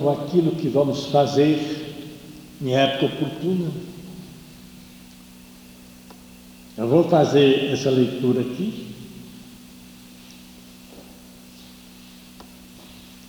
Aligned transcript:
com 0.00 0.10
aquilo 0.10 0.52
que 0.52 0.68
vamos 0.68 1.06
fazer 1.06 1.94
em 2.60 2.74
época 2.74 3.06
oportuna. 3.06 3.70
Eu 6.76 6.88
vou 6.88 7.08
fazer 7.08 7.72
essa 7.72 7.90
leitura 7.90 8.40
aqui. 8.40 8.94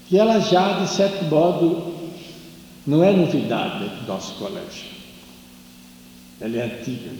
Que 0.07 0.17
ela 0.17 0.39
já, 0.39 0.83
de 0.83 0.89
certo 0.89 1.25
modo, 1.25 1.95
não 2.85 3.03
é 3.03 3.11
novidade 3.11 3.89
do 3.89 4.07
nosso 4.07 4.33
colégio. 4.35 4.87
Ela 6.41 6.57
é 6.57 6.63
antiga. 6.63 7.11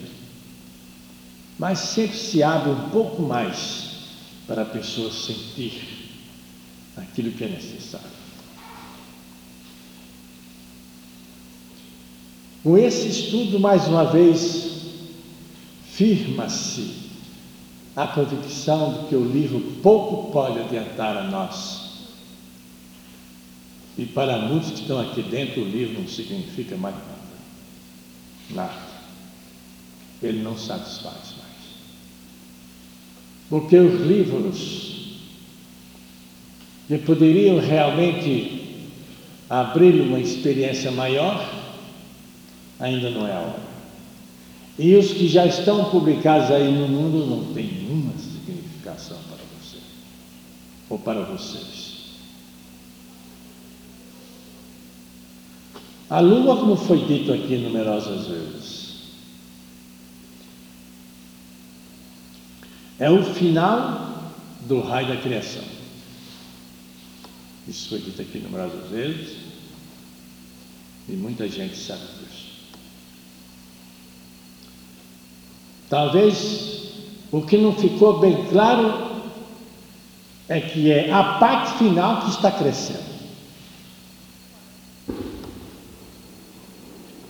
Mas 1.57 1.80
sempre 1.80 2.18
se 2.18 2.41
abre 2.41 2.71
um 2.71 2.89
pouco 2.89 3.21
mais 3.21 3.89
para 4.48 4.61
a 4.61 4.66
pessoa 4.66 5.11
sentir 5.11 6.09
aquilo 6.96 7.32
que 7.32 7.43
é 7.43 7.50
necessário. 7.50 8.18
Com 12.63 12.77
esse 12.77 13.07
estudo, 13.07 13.59
mais 13.59 13.87
uma 13.87 14.05
vez, 14.05 14.69
firma-se 15.91 17.09
a 17.95 18.07
convicção 18.07 18.93
de 18.93 19.09
que 19.09 19.15
o 19.15 19.23
livro 19.23 19.59
pouco 19.82 20.32
pode 20.32 20.59
adiantar 20.59 21.18
a 21.18 21.23
nós. 21.23 21.89
E 23.97 24.05
para 24.05 24.39
muitos 24.39 24.71
que 24.71 24.82
estão 24.82 24.99
aqui 24.99 25.21
dentro, 25.21 25.61
o 25.61 25.69
livro 25.69 26.01
não 26.01 26.07
significa 26.07 26.77
mais 26.77 26.95
nada. 26.95 27.07
Nada. 28.51 28.89
Ele 30.21 30.41
não 30.41 30.57
satisfaz 30.57 31.33
mais. 31.37 31.49
Porque 33.49 33.77
os 33.77 34.02
livros 34.02 35.17
que 36.88 36.97
poderiam 36.99 37.59
realmente 37.59 38.88
abrir 39.49 40.02
uma 40.02 40.19
experiência 40.19 40.91
maior, 40.91 41.58
ainda 42.80 43.09
não 43.09 43.28
é 43.28 43.33
a 43.33 43.39
hora. 43.39 43.69
E 44.77 44.95
os 44.95 45.11
que 45.11 45.27
já 45.27 45.45
estão 45.45 45.89
publicados 45.89 46.49
aí 46.52 46.72
no 46.72 46.88
mundo 46.88 47.25
não 47.25 47.53
têm 47.53 47.67
nenhuma 47.67 48.13
significação 48.17 49.17
para 49.27 49.44
você 49.59 49.77
ou 50.89 50.97
para 50.97 51.22
vocês. 51.23 51.89
A 56.09 56.22
lua, 56.22 56.57
como 56.57 56.75
foi 56.75 57.05
dito 57.05 57.31
aqui 57.31 57.57
numerosas 57.57 58.27
vezes, 58.27 58.89
é 62.97 63.09
o 63.11 63.23
final 63.23 64.33
do 64.67 64.81
raio 64.81 65.07
da 65.09 65.17
criação. 65.17 65.63
Isso 67.67 67.89
foi 67.89 68.00
dito 68.00 68.22
aqui 68.22 68.39
numerosas 68.39 68.89
vezes 68.89 69.38
e 71.07 71.11
muita 71.13 71.47
gente 71.47 71.77
sabe 71.77 72.02
disso. 72.02 72.28
Talvez 75.89 76.91
o 77.31 77.41
que 77.41 77.57
não 77.57 77.73
ficou 77.73 78.19
bem 78.19 78.45
claro 78.45 79.09
é 80.47 80.61
que 80.61 80.91
é 80.91 81.11
a 81.11 81.23
parte 81.39 81.77
final 81.77 82.21
que 82.21 82.29
está 82.29 82.51
crescendo. 82.51 83.09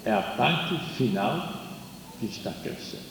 É 0.05 0.11
a 0.11 0.21
parte 0.21 0.77
final 0.95 1.53
que 2.19 2.25
está 2.25 2.51
crescendo. 2.51 3.09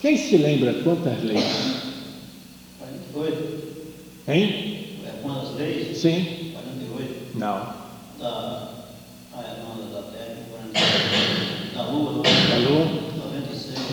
Quem 0.00 0.16
se 0.16 0.36
lembra 0.36 0.74
quantas 0.82 1.22
leis? 1.22 1.76
48. 2.78 3.76
Hein? 4.28 5.00
É 5.04 5.10
quantas 5.22 5.54
leis? 5.56 5.98
Sim? 5.98 6.52
48. 6.52 7.38
Não. 7.38 7.74
Da, 8.18 8.72
ah, 9.34 9.42
é, 9.42 9.62
não, 9.62 9.92
da 9.92 10.02
Terra, 10.10 10.36
48. 10.72 11.74
Da 11.74 11.82
Lua, 11.90 12.12
não. 12.12 12.22
Da 12.22 12.68
Lua? 12.68 12.95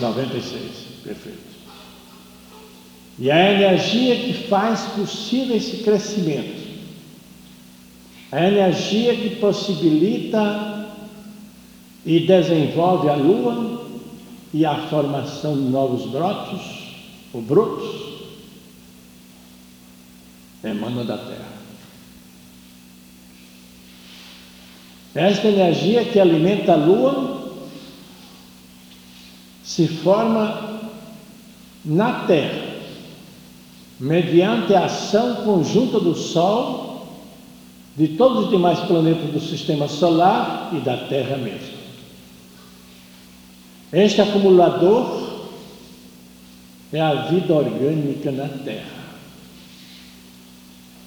96, 0.00 0.62
perfeito. 1.04 1.54
E 3.18 3.30
a 3.30 3.52
energia 3.52 4.16
que 4.16 4.32
faz 4.48 4.80
possível 4.96 5.56
esse 5.56 5.78
crescimento, 5.78 6.64
a 8.32 8.44
energia 8.44 9.14
que 9.14 9.36
possibilita 9.36 10.88
e 12.04 12.20
desenvolve 12.20 13.08
a 13.08 13.14
lua 13.14 13.84
e 14.52 14.66
a 14.66 14.88
formação 14.88 15.54
de 15.54 15.62
novos 15.62 16.10
brotos 16.10 16.60
ou 17.32 17.40
brotos, 17.40 18.04
emana 20.62 21.04
da 21.04 21.16
terra. 21.16 21.54
Esta 25.14 25.46
energia 25.46 26.04
que 26.04 26.18
alimenta 26.18 26.72
a 26.72 26.76
lua 26.76 27.43
se 29.74 29.88
forma 29.88 30.82
na 31.84 32.26
Terra, 32.26 32.76
mediante 33.98 34.72
a 34.72 34.84
ação 34.84 35.34
conjunta 35.44 35.98
do 35.98 36.14
Sol, 36.14 37.08
de 37.96 38.08
todos 38.08 38.44
os 38.44 38.50
demais 38.50 38.78
planetas 38.80 39.30
do 39.30 39.40
sistema 39.40 39.88
solar 39.88 40.70
e 40.72 40.78
da 40.78 40.96
Terra 40.96 41.36
mesmo. 41.38 41.74
Este 43.92 44.20
acumulador 44.20 45.42
é 46.92 47.00
a 47.00 47.14
vida 47.22 47.52
orgânica 47.52 48.30
na 48.30 48.46
Terra. 48.48 49.04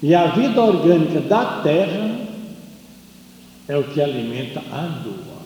E 0.02 0.14
a 0.14 0.26
vida 0.26 0.60
orgânica 0.60 1.22
da 1.22 1.62
Terra 1.62 2.18
é 3.66 3.78
o 3.78 3.84
que 3.84 4.02
alimenta 4.02 4.62
a 4.70 4.82
Lua. 4.82 5.37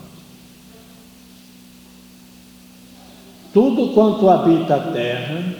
Tudo 3.52 3.88
quanto 3.88 4.30
habita 4.30 4.76
a 4.76 4.92
terra, 4.92 5.54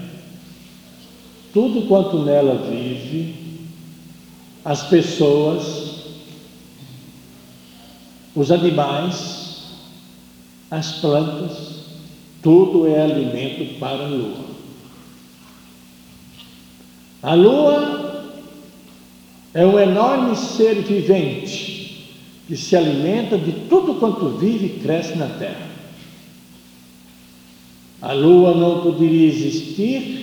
tudo 1.52 1.86
quanto 1.86 2.20
nela 2.20 2.54
vive, 2.70 3.34
as 4.64 4.84
pessoas, 4.84 6.04
os 8.34 8.50
animais, 8.50 9.64
as 10.70 10.92
plantas, 10.92 11.82
tudo 12.42 12.86
é 12.86 13.02
alimento 13.02 13.78
para 13.78 14.04
a 14.04 14.08
lua. 14.08 14.52
A 17.22 17.34
lua 17.34 18.24
é 19.52 19.66
um 19.66 19.78
enorme 19.78 20.34
ser 20.34 20.76
vivente 20.82 22.10
que 22.48 22.56
se 22.56 22.74
alimenta 22.74 23.36
de 23.36 23.52
tudo 23.68 23.96
quanto 23.96 24.30
vive 24.30 24.66
e 24.66 24.80
cresce 24.80 25.16
na 25.16 25.26
terra. 25.26 25.71
A 28.02 28.12
lua 28.12 28.52
não 28.52 28.82
poderia 28.82 29.28
existir 29.28 30.22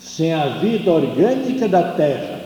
sem 0.00 0.32
a 0.32 0.48
vida 0.58 0.90
orgânica 0.90 1.68
da 1.68 1.92
terra. 1.92 2.40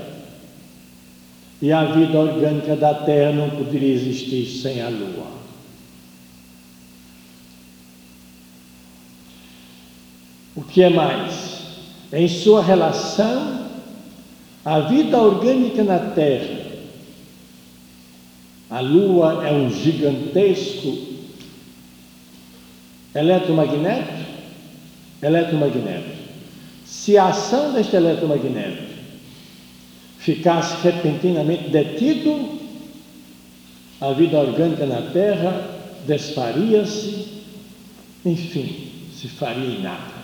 E 1.63 1.71
a 1.71 1.85
vida 1.85 2.19
orgânica 2.19 2.75
da 2.75 2.93
terra 2.95 3.33
não 3.33 3.49
poderia 3.51 3.95
existir 3.95 4.45
sem 4.45 4.83
a 4.83 4.89
lua. 4.89 5.33
O 10.57 10.63
que 10.63 10.83
é 10.83 10.91
mais? 10.91 11.63
Em 12.13 12.27
sua 12.27 12.61
relação, 12.61 13.69
a 14.65 14.81
vida 14.81 15.17
orgânica 15.17 15.85
na 15.85 15.99
terra, 16.11 16.65
a 18.71 18.81
lua 18.81 19.47
é 19.47 19.53
um 19.53 19.71
gigantesco 19.71 21.14
eletromagnético, 23.15 24.25
eletromagnético. 25.23 26.25
Se 26.85 27.17
a 27.17 27.29
ação 27.29 27.73
deste 27.73 27.97
eletromagnético 27.97 28.95
ficasse 30.19 30.83
repentinamente 30.83 31.71
detido, 31.71 32.59
a 34.01 34.13
vida 34.13 34.39
orgânica 34.39 34.85
na 34.87 35.03
Terra 35.13 35.71
desfaria-se, 36.07 37.43
enfim, 38.25 38.91
se 39.15 39.29
faria 39.29 39.79
em 39.79 39.83
nada. 39.83 40.15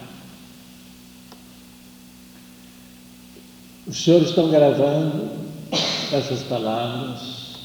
Os 3.87 4.03
senhores 4.03 4.29
estão 4.29 4.51
gravando 4.51 5.29
essas 6.13 6.43
palavras, 6.43 7.57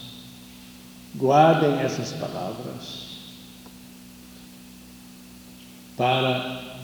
guardem 1.15 1.79
essas 1.81 2.13
palavras 2.13 3.04
para 5.97 6.75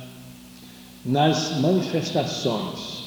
nas 1.03 1.59
manifestações 1.59 3.01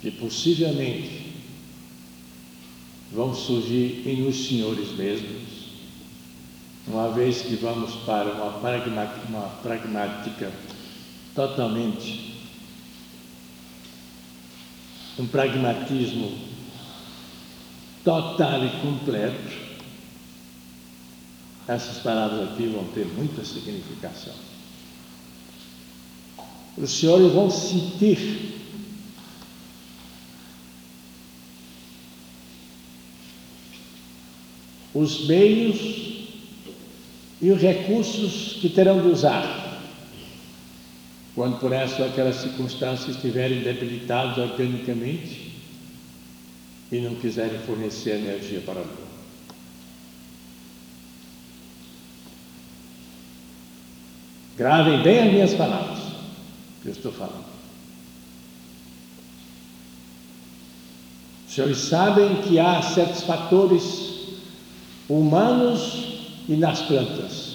que 0.00 0.10
possivelmente 0.10 1.32
vão 3.12 3.34
surgir 3.34 4.02
em 4.06 4.26
os 4.26 4.48
senhores 4.48 4.90
mesmos, 4.96 5.42
uma 6.86 7.10
vez 7.10 7.42
que 7.42 7.54
vamos 7.54 7.94
para 8.04 8.32
uma, 8.32 8.58
pragmática, 8.58 9.28
uma 9.28 9.48
pragmática 9.62 10.52
totalmente, 11.34 12.34
um 15.18 15.26
pragmatismo 15.26 16.36
total 18.02 18.64
e 18.64 18.70
completo, 18.80 19.72
essas 21.68 21.98
palavras 21.98 22.50
aqui 22.50 22.66
vão 22.66 22.84
ter 22.86 23.06
muita 23.06 23.44
significação. 23.44 24.51
Os 26.76 26.90
senhores 26.90 27.32
vão 27.32 27.50
sentir 27.50 28.52
os 34.94 35.26
meios 35.26 35.78
e 37.40 37.50
os 37.50 37.60
recursos 37.60 38.58
que 38.60 38.68
terão 38.68 39.02
de 39.02 39.08
usar 39.08 39.62
quando 41.34 41.58
por 41.58 41.72
essa 41.72 42.02
ou 42.02 42.08
aquelas 42.08 42.36
circunstâncias 42.36 43.16
estiverem 43.16 43.62
debilitados 43.62 44.38
organicamente 44.38 45.52
e 46.90 47.00
não 47.00 47.14
quiserem 47.14 47.58
fornecer 47.60 48.16
energia 48.16 48.60
para 48.60 48.80
a 48.80 48.82
lua. 48.82 49.12
Gravem 54.58 55.02
bem 55.02 55.18
as 55.20 55.32
minhas 55.32 55.54
palavras 55.54 56.01
que 56.82 56.88
eu 56.88 56.92
estou 56.92 57.12
falando. 57.12 57.44
Os 61.46 61.54
senhores 61.54 61.78
sabem 61.78 62.42
que 62.42 62.58
há 62.58 62.82
certos 62.82 63.22
fatores 63.22 64.10
humanos 65.08 66.22
e 66.48 66.56
nas 66.56 66.82
plantas 66.82 67.52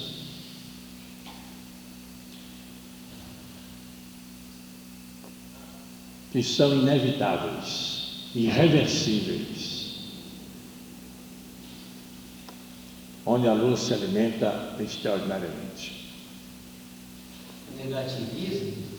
que 6.30 6.42
são 6.42 6.72
inevitáveis, 6.74 8.30
irreversíveis, 8.34 9.96
onde 13.26 13.48
a 13.48 13.52
luz 13.52 13.80
se 13.80 13.94
alimenta 13.94 14.76
extraordinariamente. 14.78 16.06
Negativismo, 17.76 18.18
se 18.30 18.42
referindo? 18.42 18.97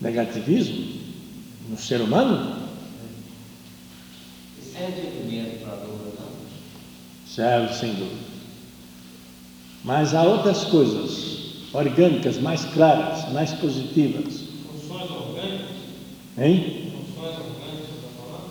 Negativismo 0.00 1.00
no 1.70 1.78
ser 1.78 2.00
humano 2.00 2.56
serve 4.72 5.02
medo 5.30 5.60
para 5.64 5.72
a 5.74 5.76
lua, 5.84 6.12
não? 6.18 6.26
serve 7.26 7.72
sem 7.74 7.94
dúvida. 7.94 8.16
Mas 9.84 10.12
há 10.14 10.22
outras 10.24 10.64
coisas 10.64 11.68
orgânicas 11.72 12.38
mais 12.38 12.64
claras, 12.66 13.32
mais 13.32 13.52
positivas. 13.52 14.40
Funções 14.72 15.10
orgânicas, 15.10 15.66
Hein? 16.38 16.90
funções 16.92 17.34
orgânicas 17.36 17.88
está 17.96 18.08
falando? 18.18 18.50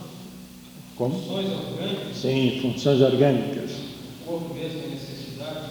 Como? 0.95 1.15
Funções 1.19 1.47
orgânicas, 1.51 2.15
Sim, 2.17 2.59
funções 2.61 3.01
orgânicas. 3.01 3.71
o 3.71 4.25
corpo 4.25 4.53
mesmo 4.53 4.79
tem 4.81 4.89
necessidades. 4.91 5.69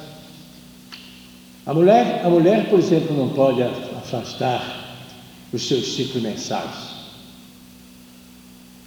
A 1.66 1.72
mulher, 1.74 2.22
a 2.24 2.28
mulher, 2.28 2.68
por 2.68 2.78
exemplo, 2.78 3.16
não 3.16 3.30
pode 3.30 3.62
afastar 4.00 4.96
os 5.52 5.66
seus 5.66 5.94
ciclos 5.94 6.22
mensais. 6.22 6.90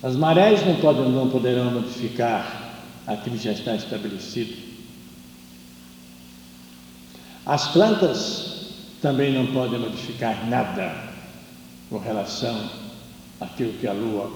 As 0.01 0.15
marés 0.15 0.65
não, 0.65 0.75
podem, 0.75 1.10
não 1.10 1.30
poderão 1.30 1.71
modificar 1.71 2.74
aquilo 3.07 3.38
que 3.38 3.44
já 3.44 3.54
está 3.54 3.75
estabelecido. 3.75 4.54
As 7.45 7.69
plantas 7.69 8.54
também 9.01 9.33
não 9.33 9.48
podem 9.48 9.80
modificar 9.80 10.48
nada 10.50 11.13
com 11.89 11.98
relação 11.98 12.69
àquilo 13.39 13.74
que 13.74 13.88
a 13.88 13.94
lua, 13.94 14.31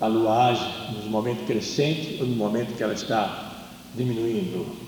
a 0.00 0.06
lua 0.06 0.50
age 0.50 0.64
no 0.92 1.10
momento 1.10 1.46
crescente 1.46 2.18
ou 2.20 2.26
no 2.26 2.36
momento 2.36 2.76
que 2.76 2.82
ela 2.82 2.94
está 2.94 3.52
diminuindo. 3.94 4.83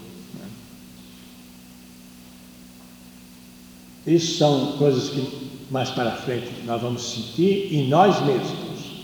Isso 4.06 4.38
são 4.38 4.72
coisas 4.78 5.10
que 5.10 5.46
mais 5.70 5.90
para 5.90 6.12
frente 6.12 6.48
nós 6.64 6.80
vamos 6.80 7.02
sentir 7.02 7.74
em 7.74 7.88
nós 7.88 8.24
mesmos, 8.24 9.02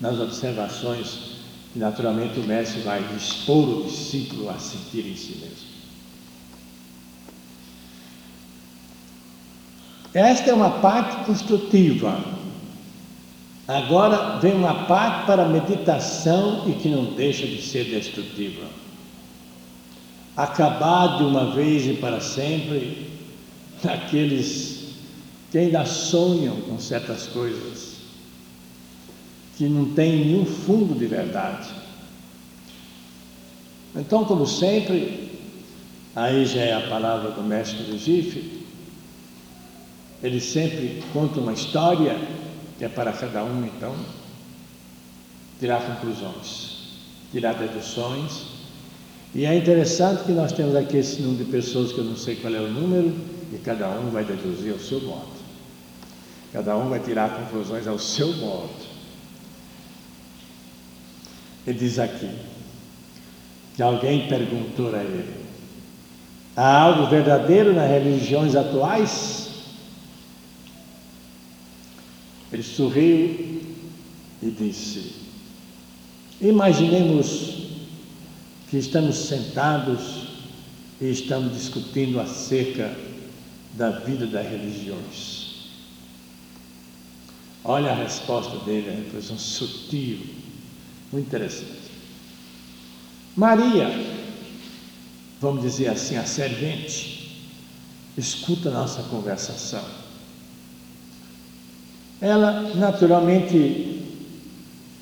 nas 0.00 0.20
observações 0.20 1.32
que 1.72 1.78
naturalmente 1.78 2.38
o 2.38 2.42
mestre 2.42 2.82
vai 2.82 3.02
expor 3.16 3.66
o 3.66 3.82
discípulo 3.84 4.50
a 4.50 4.58
sentir 4.58 5.06
em 5.06 5.16
si 5.16 5.38
mesmo. 5.40 5.72
Esta 10.12 10.50
é 10.50 10.54
uma 10.54 10.68
parte 10.68 11.24
construtiva. 11.24 12.22
Agora 13.66 14.38
vem 14.38 14.52
uma 14.54 14.84
parte 14.84 15.24
para 15.24 15.48
meditação 15.48 16.68
e 16.68 16.72
que 16.72 16.88
não 16.88 17.04
deixa 17.14 17.46
de 17.46 17.62
ser 17.62 17.84
destrutiva. 17.84 18.66
Acabar 20.36 21.16
de 21.16 21.24
uma 21.24 21.54
vez 21.54 21.86
e 21.86 21.94
para 21.94 22.20
sempre 22.20 23.10
daqueles 23.82 24.82
que 25.50 25.58
ainda 25.58 25.84
sonham 25.84 26.56
com 26.62 26.78
certas 26.78 27.26
coisas, 27.26 27.96
que 29.58 29.68
não 29.68 29.92
têm 29.92 30.24
nenhum 30.24 30.46
fundo 30.46 30.98
de 30.98 31.06
verdade. 31.06 31.68
Então, 33.94 34.24
como 34.24 34.46
sempre, 34.46 35.38
aí 36.16 36.46
já 36.46 36.62
é 36.62 36.72
a 36.72 36.88
palavra 36.88 37.32
do 37.32 37.42
mestre 37.42 37.82
do 37.82 37.98
Gife, 37.98 38.62
ele 40.22 40.40
sempre 40.40 41.02
conta 41.12 41.40
uma 41.40 41.52
história 41.52 42.16
que 42.78 42.84
é 42.84 42.88
para 42.88 43.12
cada 43.12 43.44
um, 43.44 43.66
então, 43.66 43.94
tirar 45.60 45.82
conclusões, 45.82 46.96
tirar 47.30 47.52
deduções. 47.54 48.44
E 49.34 49.44
é 49.44 49.54
interessante 49.54 50.24
que 50.24 50.32
nós 50.32 50.52
temos 50.52 50.74
aqui 50.74 50.96
esse 50.96 51.20
número 51.20 51.44
de 51.44 51.50
pessoas 51.50 51.92
que 51.92 51.98
eu 51.98 52.04
não 52.04 52.16
sei 52.16 52.36
qual 52.36 52.54
é 52.54 52.60
o 52.60 52.70
número, 52.70 53.14
e 53.52 53.58
cada 53.58 53.88
um 53.90 54.10
vai 54.10 54.24
deduzir 54.24 54.72
ao 54.72 54.78
seu 54.78 55.00
modo. 55.02 55.42
Cada 56.52 56.76
um 56.76 56.88
vai 56.88 57.00
tirar 57.00 57.30
conclusões 57.30 57.86
ao 57.86 57.98
seu 57.98 58.32
modo. 58.36 58.92
Ele 61.66 61.78
diz 61.78 61.98
aqui 61.98 62.30
que 63.76 63.82
alguém 63.82 64.26
perguntou 64.26 64.94
a 64.94 65.02
ele: 65.02 65.34
há 66.56 66.80
algo 66.80 67.06
verdadeiro 67.08 67.74
nas 67.74 67.90
religiões 67.90 68.56
atuais? 68.56 69.50
Ele 72.50 72.62
sorriu 72.62 73.62
e 74.42 74.50
disse: 74.50 75.12
Imaginemos 76.40 77.68
que 78.68 78.78
estamos 78.78 79.16
sentados 79.16 80.28
e 81.00 81.10
estamos 81.10 81.52
discutindo 81.52 82.18
acerca 82.18 83.11
da 83.72 83.90
vida 83.90 84.26
das 84.26 84.46
religiões. 84.46 85.70
Olha 87.64 87.92
a 87.92 87.94
resposta 87.94 88.58
dele, 88.64 88.90
a 88.90 88.94
reflexão 88.94 89.38
sutil, 89.38 90.26
muito 91.12 91.26
interessante. 91.26 91.82
Maria, 93.36 93.88
vamos 95.40 95.62
dizer 95.62 95.88
assim, 95.88 96.16
a 96.16 96.24
servente, 96.24 97.46
escuta 98.18 98.68
a 98.68 98.72
nossa 98.72 99.02
conversação. 99.04 99.84
Ela 102.20 102.74
naturalmente 102.74 104.02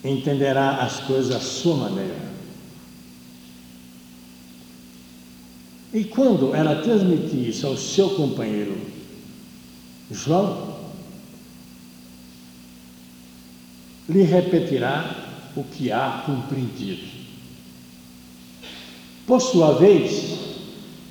entenderá 0.05 0.83
as 0.83 1.01
coisas 1.01 1.35
à 1.35 1.41
sua 1.41 1.77
maneira. 1.77 2.30
E 5.93 6.05
quando 6.05 6.55
ela 6.55 6.83
transmitir 6.83 7.49
isso 7.49 7.67
ao 7.67 7.77
seu 7.77 8.11
companheiro 8.11 8.91
João, 10.11 10.77
lhe 14.09 14.23
repetirá 14.23 15.29
o 15.57 15.63
que 15.63 15.93
há 15.93 16.25
compreendido. 16.27 17.09
Por 19.27 19.41
sua 19.41 19.79
vez, 19.79 20.37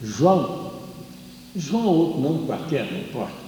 João, 0.04 0.74
João 1.56 1.86
ou 1.86 1.98
outro 1.98 2.22
nome 2.22 2.46
qualquer, 2.46 2.92
não 2.92 3.00
importa, 3.00 3.40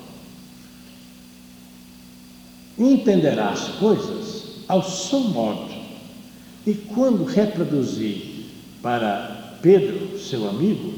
entenderá 2.78 3.50
as 3.50 3.68
coisas 3.76 4.46
ao 4.70 4.82
seu 4.82 5.20
modo. 5.20 5.70
E 6.66 6.74
quando 6.74 7.26
reproduzir 7.26 8.46
para 8.82 9.58
Pedro, 9.62 10.18
seu 10.18 10.48
amigo, 10.48 10.94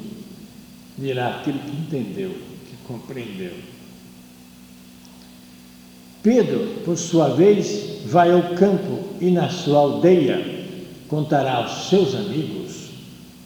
dirá 0.97 1.37
aquilo 1.37 1.59
que 1.59 1.71
entendeu, 1.71 2.31
que 2.31 2.77
compreendeu. 2.87 3.53
Pedro, 6.21 6.81
por 6.85 6.97
sua 6.97 7.29
vez, 7.29 8.01
vai 8.05 8.31
ao 8.31 8.55
campo 8.55 9.03
e 9.19 9.29
na 9.29 9.49
sua 9.49 9.79
aldeia 9.79 10.63
contará 11.07 11.55
aos 11.55 11.89
seus 11.89 12.15
amigos 12.15 12.89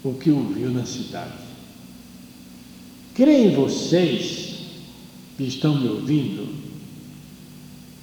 o 0.03 0.13
que 0.13 0.29
ouviu 0.29 0.69
na 0.69 0.85
cidade. 0.85 1.33
Creem 3.15 3.55
vocês 3.55 4.57
que 5.37 5.43
estão 5.43 5.75
me 5.75 5.87
ouvindo 5.89 6.55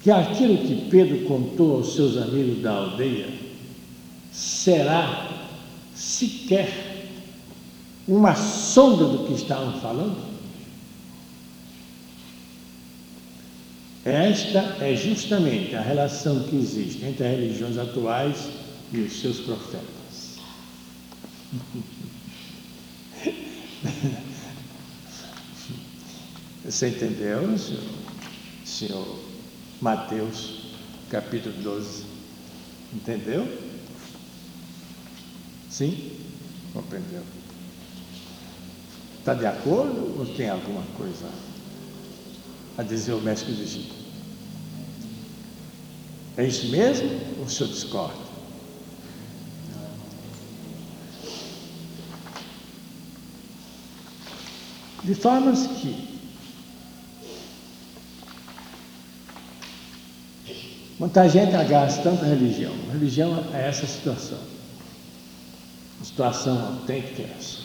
que 0.02 0.10
aquilo 0.10 0.58
que 0.58 0.90
Pedro 0.90 1.24
contou 1.26 1.76
aos 1.76 1.94
seus 1.94 2.16
amigos 2.18 2.60
da 2.60 2.72
aldeia 2.72 3.28
será 4.30 5.30
sequer 5.94 6.83
uma 8.06 8.34
sombra 8.34 9.06
do 9.06 9.24
que 9.26 9.32
estavam 9.32 9.80
falando? 9.80 10.34
Esta 14.04 14.58
é 14.84 14.94
justamente 14.94 15.74
a 15.74 15.80
relação 15.80 16.42
que 16.44 16.56
existe 16.56 17.02
entre 17.04 17.24
as 17.24 17.30
religiões 17.30 17.78
atuais 17.78 18.50
e 18.92 18.98
os 18.98 19.18
seus 19.18 19.40
profetas. 19.40 20.38
Você 26.64 26.88
entendeu, 26.88 27.58
senhor, 27.58 27.82
senhor 28.64 29.18
Mateus, 29.80 30.74
capítulo 31.10 31.54
12? 31.62 32.04
Entendeu? 32.92 33.46
Sim? 35.70 36.12
Compreendeu? 36.72 37.22
Está 39.24 39.32
de 39.32 39.46
acordo 39.46 40.18
ou 40.18 40.26
tem 40.36 40.50
alguma 40.50 40.82
coisa 40.98 41.26
a 42.76 42.82
dizer 42.82 43.14
o 43.14 43.22
mestre 43.22 43.54
do 43.54 43.62
Egito? 43.62 43.94
É 46.36 46.46
isso 46.46 46.68
mesmo 46.68 47.08
ou 47.38 47.46
o 47.46 47.48
senhor 47.48 47.72
discorda? 47.72 48.22
De 55.04 55.14
formas 55.14 55.68
que 55.68 56.20
muita 60.98 61.26
gente 61.30 61.56
agarra 61.56 61.90
tanto 62.02 62.26
a 62.26 62.28
religião. 62.28 62.74
A 62.90 62.92
religião 62.92 63.42
é 63.54 63.68
essa 63.68 63.86
situação. 63.86 64.40
A 65.98 66.04
situação 66.04 66.76
autêntica 66.76 67.22
é 67.22 67.34
essa. 67.38 67.63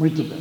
Muito 0.00 0.24
bem. 0.24 0.38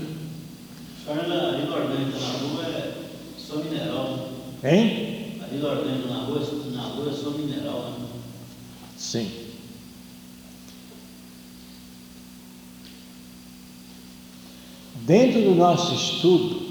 Só 1.04 1.14
na 1.16 1.58
Vila 1.58 1.82
Orgânica 1.82 2.18
na 2.18 2.30
rua 2.30 2.64
é 2.64 2.94
só 3.38 3.58
mineral, 3.58 4.32
né? 4.64 4.74
Hein? 4.74 5.42
A 5.44 5.48
Vila 5.48 5.72
Orgânica 5.72 6.08
na 6.08 6.20
rua, 6.20 6.40
na 6.72 6.82
rua 6.84 7.12
é 7.12 7.14
só 7.14 7.32
mineral, 7.32 7.92
né? 8.00 8.08
Sim. 8.96 9.30
Dentro 15.06 15.42
do 15.42 15.56
nosso 15.56 15.94
estudo, 15.94 16.70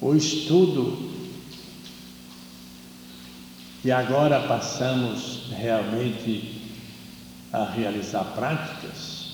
o 0.00 0.14
estudo 0.14 1.10
e 3.84 3.90
agora 3.90 4.46
passamos 4.46 5.50
realmente 5.50 6.55
a 7.52 7.64
realizar 7.64 8.24
práticas. 8.34 9.26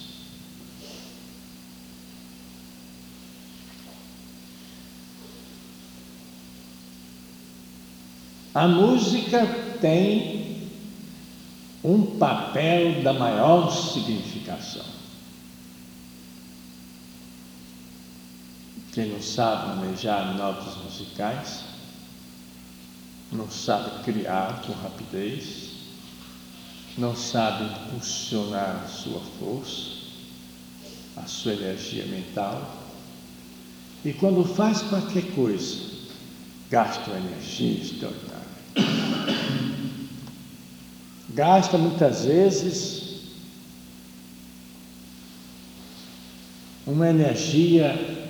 A 8.55 8.69
música 8.69 9.47
tem 9.81 10.69
um 11.83 12.19
papel 12.19 13.03
da 13.03 13.13
maior 13.13 13.71
significação. 13.71 14.85
Quem 18.93 19.09
não 19.09 19.23
sabe 19.23 19.79
manejar 19.79 20.37
notas 20.37 20.77
musicais, 20.85 21.65
não 23.33 23.51
sabe 23.51 24.03
criar 24.05 24.61
com 24.67 24.73
rapidez, 24.75 25.82
não 26.97 27.17
sabe 27.17 27.65
impulsionar 27.65 28.83
a 28.85 28.89
sua 28.89 29.21
força, 29.39 30.03
a 31.17 31.27
sua 31.27 31.53
energia 31.53 32.05
mental, 32.07 32.83
e 34.05 34.13
quando 34.13 34.45
faz 34.45 34.83
qualquer 34.83 35.23
coisa, 35.35 35.79
gasta 36.71 37.11
uma 37.11 37.21
energia 37.21 37.83
extraordinária. 37.83 38.43
Gasta 41.31 41.79
muitas 41.79 42.25
vezes 42.27 43.03
uma 46.87 47.09
energia 47.09 48.29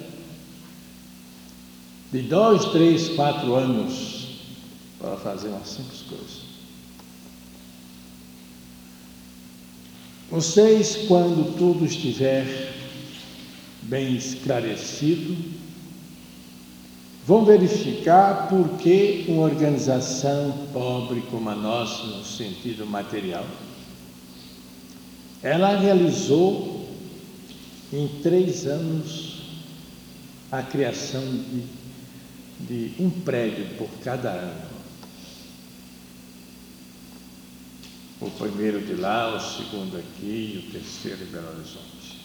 de 2.12 2.23
dois, 2.23 2.66
três, 2.66 3.09
quatro 3.11 3.54
anos 3.54 4.28
para 4.99 5.16
fazer 5.16 5.49
uma 5.49 5.64
simples 5.64 6.02
coisa. 6.02 6.51
Vocês, 10.32 11.06
quando 11.06 11.56
tudo 11.56 11.84
estiver 11.84 12.72
bem 13.82 14.16
esclarecido, 14.16 15.36
vão 17.24 17.44
verificar 17.44 18.48
por 18.48 18.78
que 18.78 19.26
uma 19.28 19.42
organização 19.42 20.66
pobre 20.72 21.20
como 21.30 21.48
a 21.50 21.54
nossa, 21.54 22.02
no 22.04 22.24
sentido 22.24 22.84
material, 22.84 23.46
ela 25.42 25.76
realizou 25.76 26.88
em 27.92 28.08
três 28.22 28.66
anos 28.66 29.42
a 30.50 30.62
criação 30.62 31.22
de 31.22 31.82
de 32.68 32.92
um 32.98 33.10
prédio 33.10 33.66
por 33.76 33.88
cada 34.04 34.30
ano. 34.30 34.71
O 38.22 38.30
primeiro 38.30 38.80
de 38.80 38.94
lá, 38.94 39.34
o 39.34 39.40
segundo 39.40 39.96
aqui 39.96 40.22
e 40.54 40.68
o 40.68 40.72
terceiro 40.72 41.24
em 41.24 41.26
Belo 41.26 41.48
Horizonte. 41.48 42.20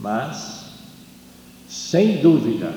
Mas, 0.00 0.64
sem 1.68 2.20
dúvida, 2.20 2.74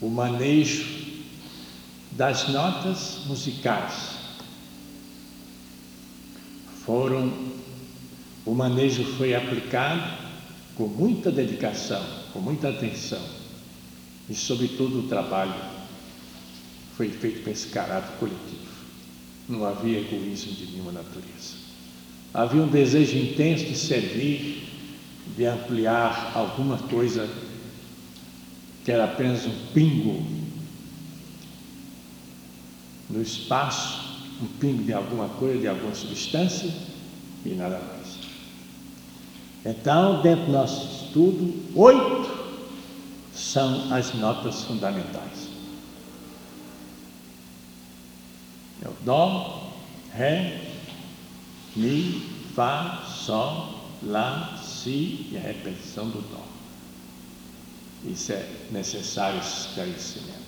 o 0.00 0.08
manejo 0.08 0.86
das 2.12 2.48
notas 2.48 3.22
musicais 3.26 4.14
foram, 6.86 7.32
o 8.46 8.54
manejo 8.54 9.02
foi 9.16 9.34
aplicado 9.34 10.30
com 10.76 10.86
muita 10.86 11.32
dedicação 11.32 12.20
com 12.32 12.40
muita 12.40 12.68
atenção 12.68 13.20
e, 14.28 14.34
sobretudo, 14.34 15.00
o 15.00 15.08
trabalho 15.08 15.79
foi 17.00 17.08
feito 17.08 17.42
com 17.42 17.48
esse 17.48 17.68
caráter 17.68 18.12
coletivo. 18.18 18.68
Não 19.48 19.64
havia 19.64 20.00
egoísmo 20.00 20.52
de 20.52 20.66
nenhuma 20.66 20.92
natureza. 20.92 21.54
Havia 22.34 22.60
um 22.60 22.68
desejo 22.68 23.16
intenso 23.16 23.64
de 23.64 23.74
servir, 23.74 24.68
de 25.34 25.46
ampliar 25.46 26.32
alguma 26.34 26.76
coisa 26.76 27.26
que 28.84 28.92
era 28.92 29.04
apenas 29.04 29.46
um 29.46 29.72
pingo 29.72 30.22
no 33.08 33.22
espaço, 33.22 34.20
um 34.42 34.46
pingo 34.58 34.82
de 34.82 34.92
alguma 34.92 35.30
coisa, 35.30 35.58
de 35.58 35.68
alguma 35.68 35.94
substância 35.94 36.70
e 37.46 37.48
nada 37.54 37.78
mais. 37.78 38.18
Então, 39.64 40.20
dentro 40.20 40.44
do 40.44 40.52
nosso 40.52 41.06
estudo, 41.06 41.62
oito 41.74 42.28
são 43.34 43.90
as 43.90 44.12
notas 44.12 44.64
fundamentais. 44.64 45.39
É 48.82 48.88
o 48.88 48.94
Dó, 49.04 49.72
Ré, 50.12 50.72
Mi, 51.76 52.28
Fá, 52.54 53.04
Sol, 53.06 53.80
Lá, 54.02 54.58
Si 54.62 55.28
e 55.30 55.36
a 55.36 55.40
repetição 55.40 56.08
do 56.08 56.20
Dó. 56.22 56.42
Isso 58.04 58.32
é 58.32 58.48
necessário 58.70 59.40
esclarecimento. 59.40 60.40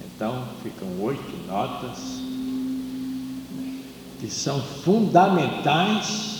Então, 0.00 0.48
ficam 0.62 0.88
oito 1.02 1.36
notas 1.46 1.98
que 4.18 4.30
são 4.30 4.62
fundamentais 4.62 6.34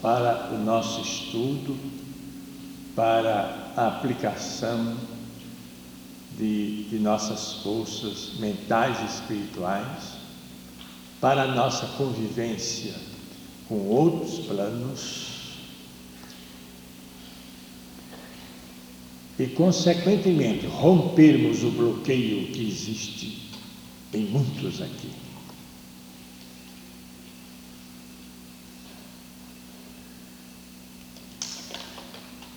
para 0.00 0.50
o 0.52 0.58
nosso 0.58 1.00
estudo, 1.00 1.76
para 2.94 3.72
a 3.76 3.88
aplicação 3.88 4.96
de, 6.38 6.84
de 6.84 6.98
nossas 7.00 7.54
forças 7.64 8.34
mentais 8.38 8.96
e 9.00 9.06
espirituais, 9.06 10.18
para 11.20 11.42
a 11.42 11.54
nossa 11.54 11.86
convivência 11.98 12.94
com 13.68 13.74
outros 13.88 14.46
planos 14.46 15.28
e, 19.36 19.46
consequentemente, 19.48 20.66
rompermos 20.66 21.64
o 21.64 21.70
bloqueio 21.72 22.52
que 22.52 22.68
existe 22.68 23.50
em 24.14 24.24
muitos 24.26 24.80
aqui. 24.80 25.10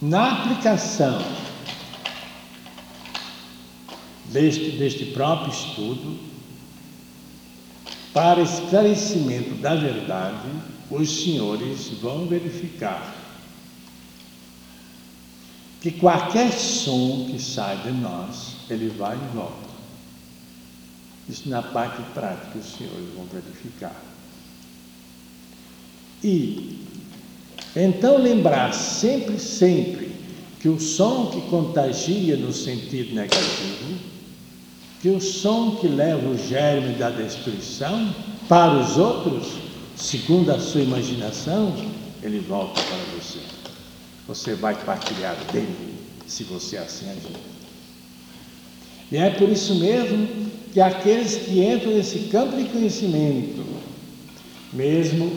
Na 0.02 0.42
aplicação 0.42 1.41
deste, 4.32 4.72
deste 4.72 5.06
próprio 5.06 5.54
estudo, 5.54 6.18
para 8.14 8.42
esclarecimento 8.42 9.56
da 9.56 9.76
verdade, 9.76 10.50
os 10.90 11.24
senhores 11.24 11.90
vão 12.02 12.28
verificar 12.28 13.16
que 15.80 15.92
qualquer 15.92 16.52
som 16.52 17.28
que 17.32 17.42
sai 17.42 17.78
de 17.82 17.92
nós, 17.92 18.58
ele 18.70 18.90
vai 18.90 19.16
e 19.16 19.36
volta. 19.36 19.72
Isso 21.28 21.50
na 21.50 21.62
parte 21.62 22.02
prática 22.14 22.60
os 22.60 22.74
senhores 22.74 23.08
vão 23.16 23.26
verificar. 23.26 23.96
E 26.24 26.86
então 27.76 28.18
lembrar 28.18 28.74
sempre, 28.74 29.40
sempre 29.40 30.12
que 30.60 30.70
o 30.70 30.80
som 30.80 31.32
que 31.32 31.42
contagia 31.50 32.36
no 32.38 32.54
sentido 32.54 33.16
negativo, 33.16 33.98
que 35.01 35.10
o 35.10 35.20
som 35.20 35.77
que 35.77 35.88
leva 35.88 36.29
o 36.29 36.38
germe 36.38 36.93
da 36.93 37.10
destruição 37.10 38.13
para 38.48 38.79
os 38.79 38.98
outros, 38.98 39.48
segundo 39.96 40.51
a 40.51 40.60
sua 40.60 40.81
imaginação, 40.81 41.74
ele 42.22 42.39
volta 42.39 42.79
para 42.79 43.20
você. 43.20 43.39
Você 44.27 44.53
vai 44.53 44.75
partilhar 44.75 45.36
dele, 45.51 45.96
se 46.27 46.43
você 46.43 46.77
assim 46.77 47.10
agir. 47.10 47.36
E 49.12 49.17
é 49.17 49.31
por 49.31 49.50
isso 49.50 49.74
mesmo 49.75 50.27
que 50.72 50.79
aqueles 50.79 51.36
que 51.36 51.63
entram 51.63 51.93
nesse 51.93 52.20
campo 52.29 52.55
de 52.55 52.65
conhecimento, 52.65 53.65
mesmo, 54.72 55.36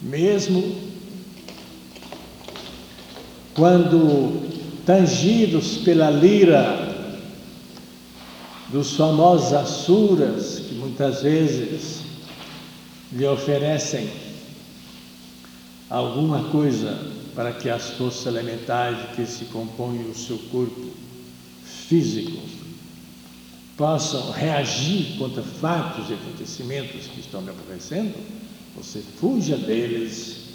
mesmo 0.00 0.76
quando 3.54 4.47
tangidos 4.88 5.76
pela 5.84 6.08
lira 6.08 7.12
dos 8.70 8.96
famosos 8.96 9.52
Asuras, 9.52 10.60
que 10.60 10.74
muitas 10.76 11.20
vezes 11.20 12.00
lhe 13.12 13.26
oferecem 13.26 14.08
alguma 15.90 16.44
coisa 16.44 16.98
para 17.34 17.52
que 17.52 17.68
as 17.68 17.90
forças 17.90 18.24
elementares 18.34 18.98
que 19.14 19.26
se 19.26 19.44
compõem 19.44 20.10
o 20.10 20.14
seu 20.14 20.38
corpo 20.50 20.86
físico 21.86 22.40
possam 23.76 24.30
reagir 24.30 25.18
contra 25.18 25.42
fatos 25.42 26.08
e 26.08 26.14
acontecimentos 26.14 27.08
que 27.08 27.20
estão 27.20 27.42
lhe 27.42 27.50
aborrecendo, 27.50 28.14
você 28.74 29.02
fuja 29.20 29.58
deles, 29.58 30.46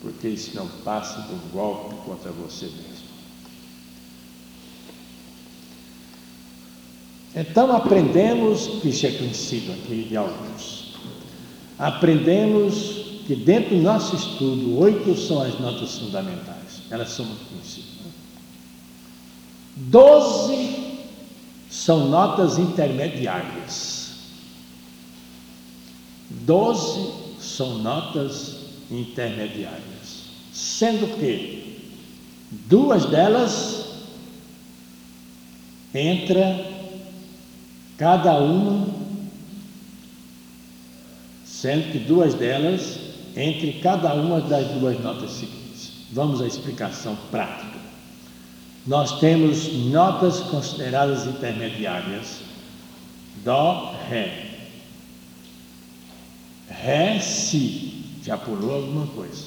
porque 0.00 0.28
isso 0.28 0.56
não 0.56 0.66
passa 0.82 1.20
de 1.28 1.34
um 1.34 1.50
golpe 1.52 1.94
contra 2.06 2.32
você 2.32 2.64
mesmo. 2.64 2.91
Então 7.34 7.74
aprendemos, 7.74 8.84
isso 8.84 9.06
é 9.06 9.10
conhecido 9.10 9.72
aqui 9.72 10.06
de 10.08 10.16
alguns, 10.16 10.94
aprendemos 11.78 13.02
que 13.26 13.34
dentro 13.34 13.76
do 13.76 13.82
nosso 13.82 14.14
estudo, 14.14 14.78
oito 14.78 15.16
são 15.16 15.40
as 15.40 15.58
notas 15.58 15.98
fundamentais, 15.98 16.82
elas 16.90 17.10
são 17.10 17.24
muito 17.24 17.48
conhecidas. 17.48 17.92
Doze 19.74 20.98
são 21.70 22.10
notas 22.10 22.58
intermediárias. 22.58 24.10
Doze 26.28 27.10
são 27.40 27.78
notas 27.78 28.56
intermediárias, 28.90 30.26
sendo 30.52 31.18
que 31.18 31.92
duas 32.68 33.06
delas 33.06 33.86
entra 35.94 36.71
cada 38.02 38.34
uma, 38.34 38.88
sendo 41.44 41.92
que 41.92 42.00
duas 42.00 42.34
delas 42.34 42.98
entre 43.36 43.74
cada 43.74 44.12
uma 44.14 44.40
das 44.40 44.66
duas 44.72 44.98
notas 44.98 45.30
seguintes. 45.30 45.92
Vamos 46.10 46.42
à 46.42 46.46
explicação 46.48 47.16
prática. 47.30 47.78
Nós 48.88 49.20
temos 49.20 49.72
notas 49.72 50.40
consideradas 50.40 51.28
intermediárias: 51.28 52.40
Dó, 53.44 53.94
Ré. 54.08 54.50
Ré, 56.68 57.20
Si. 57.20 58.02
Já 58.24 58.36
pulou 58.36 58.74
alguma 58.74 59.06
coisa. 59.06 59.46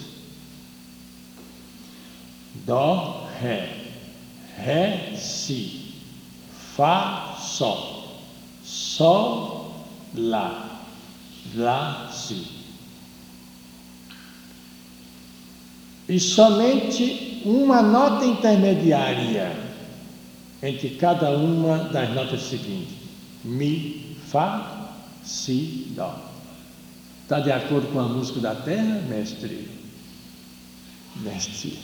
Dó, 2.66 3.28
Ré. 3.42 3.68
Ré, 4.58 5.14
Si. 5.18 5.94
Fá, 6.78 7.36
Sol. 7.38 7.95
Sol, 8.76 9.74
Lá. 10.14 10.82
Lá, 11.56 12.12
Si. 12.12 12.46
E 16.10 16.20
somente 16.20 17.42
uma 17.46 17.82
nota 17.82 18.26
intermediária 18.26 19.56
entre 20.62 20.90
cada 20.92 21.30
uma 21.32 21.86
das 21.86 22.14
notas 22.14 22.42
seguintes: 22.42 22.96
Mi, 23.46 24.18
Fá, 24.28 24.92
Si, 25.24 25.94
Dó. 25.96 26.14
Está 27.24 27.40
de 27.40 27.52
acordo 27.54 27.88
com 27.94 28.00
a 28.02 28.08
música 28.08 28.42
da 28.42 28.56
terra, 28.56 29.02
mestre? 29.08 29.70
Mestre. 31.16 31.80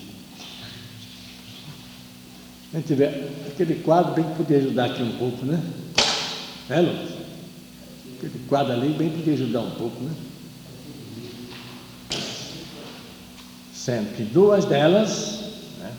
A 2.73 2.77
gente 2.77 2.93
vê 2.95 3.05
aquele 3.47 3.75
quadro 3.75 4.13
bem 4.13 4.25
que 4.25 4.35
podia 4.35 4.57
ajudar 4.57 4.85
aqui 4.85 5.01
um 5.01 5.17
pouco, 5.17 5.45
né? 5.45 5.61
É, 6.71 6.79
Lucas? 6.79 7.09
Aquele 8.17 8.39
quadro 8.47 8.71
ali 8.71 8.93
bem 8.93 9.09
podia 9.09 9.33
ajudar 9.33 9.59
um 9.59 9.71
pouco, 9.71 10.01
né? 10.01 10.11
Sendo 13.73 14.15
que 14.15 14.23
duas 14.23 14.63
delas 14.63 15.39
né, 15.79 15.91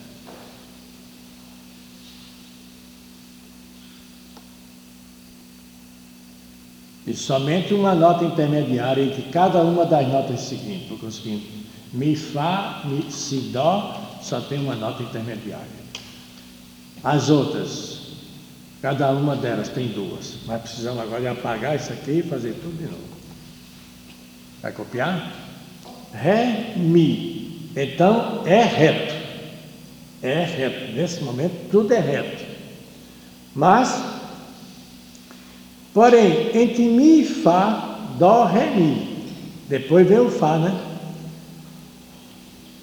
e 7.06 7.12
somente 7.12 7.74
uma 7.74 7.94
nota 7.94 8.24
intermediária 8.24 9.02
entre 9.02 9.22
cada 9.30 9.62
uma 9.62 9.84
das 9.84 10.08
notas 10.08 10.40
seguintes. 10.40 10.82
Estou 10.82 10.98
conseguindo. 10.98 11.42
Mi, 11.92 12.16
Fá, 12.16 12.82
Mi, 12.86 13.10
Si, 13.10 13.50
Dó, 13.52 14.00
só 14.22 14.40
tem 14.40 14.60
uma 14.60 14.76
nota 14.76 15.02
intermediária. 15.02 15.82
As 17.04 17.28
outras, 17.28 17.91
cada 18.82 19.10
uma 19.12 19.34
delas 19.34 19.68
tem 19.68 19.88
duas. 19.88 20.40
Mas 20.46 20.60
precisamos 20.60 21.00
agora 21.00 21.30
apagar 21.30 21.76
isso 21.76 21.92
aqui 21.92 22.18
e 22.18 22.22
fazer 22.22 22.52
tudo 22.60 22.76
de 22.76 22.84
novo. 22.84 23.12
Vai 24.60 24.72
copiar? 24.72 25.32
Ré, 26.12 26.74
Mi. 26.76 27.70
Então 27.74 28.42
é 28.44 28.62
reto. 28.62 29.14
É 30.20 30.44
reto. 30.44 30.92
Nesse 30.92 31.22
momento 31.22 31.70
tudo 31.70 31.94
é 31.94 32.00
reto. 32.00 32.44
Mas 33.54 34.12
Porém, 35.92 36.56
entre 36.56 36.84
Mi 36.84 37.20
e 37.20 37.24
Fá, 37.24 37.98
Dó, 38.18 38.44
Ré, 38.44 38.70
Mi. 38.70 39.24
Depois 39.68 40.06
vem 40.06 40.20
o 40.20 40.30
Fá, 40.30 40.56
né? 40.56 40.78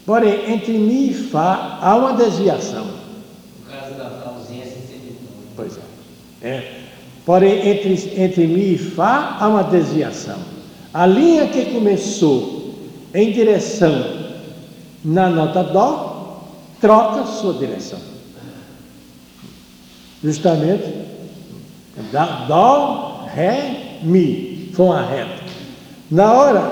Porém, 0.05 0.53
entre 0.53 0.77
Mi 0.77 1.09
e 1.09 1.13
Fá 1.13 1.79
há 1.81 1.95
uma 1.95 2.13
desviação. 2.13 2.85
No 2.85 3.71
caso 3.71 3.95
da 3.95 4.29
ausência 4.29 4.79
de 4.81 4.88
Pois 5.59 5.77
é. 6.41 6.47
é. 6.47 6.79
Porém, 7.25 7.69
entre, 7.69 8.21
entre 8.23 8.47
Mi 8.47 8.75
e 8.75 8.77
Fá 8.77 9.35
há 9.39 9.47
uma 9.49 9.63
desviação. 9.63 10.37
A 10.93 11.05
linha 11.05 11.47
que 11.47 11.65
começou 11.65 12.75
em 13.13 13.33
direção 13.33 14.19
na 15.03 15.29
nota 15.29 15.63
Dó, 15.63 16.47
troca 16.79 17.25
sua 17.25 17.55
direção. 17.55 17.99
Justamente 20.23 20.93
Dó, 22.47 23.27
Ré, 23.33 23.99
Mi, 24.01 24.71
foi 24.73 24.85
uma 24.85 25.05
reta. 25.05 25.43
Na 26.09 26.33
hora 26.33 26.71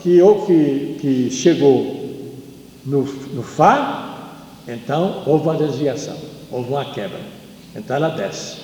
que, 0.00 0.18
que, 0.46 0.96
que 1.00 1.30
chegou 1.30 2.04
no, 2.84 3.02
no 3.04 3.42
Fá, 3.44 4.32
então 4.66 5.22
houve 5.24 5.44
uma 5.44 5.54
desviação, 5.54 6.16
houve 6.50 6.70
uma 6.70 6.84
quebra. 6.86 7.43
Então 7.74 7.96
ela 7.96 8.08
desce. 8.10 8.58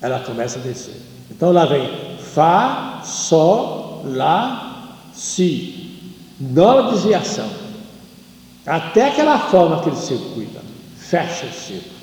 Ela 0.00 0.20
começa 0.20 0.58
a 0.58 0.62
descer. 0.62 1.00
Então 1.30 1.52
lá 1.52 1.66
vem 1.66 2.16
Fá, 2.18 3.02
Sol, 3.04 4.02
Lá, 4.04 4.98
Si. 5.12 6.12
Nova 6.38 6.92
desviação. 6.92 7.50
Até 8.66 9.08
aquela 9.08 9.38
forma 9.38 9.82
que 9.82 9.88
ele 9.88 9.96
circuita. 9.96 10.60
Fecha 10.96 11.46
o 11.46 11.52
círculo. 11.52 11.96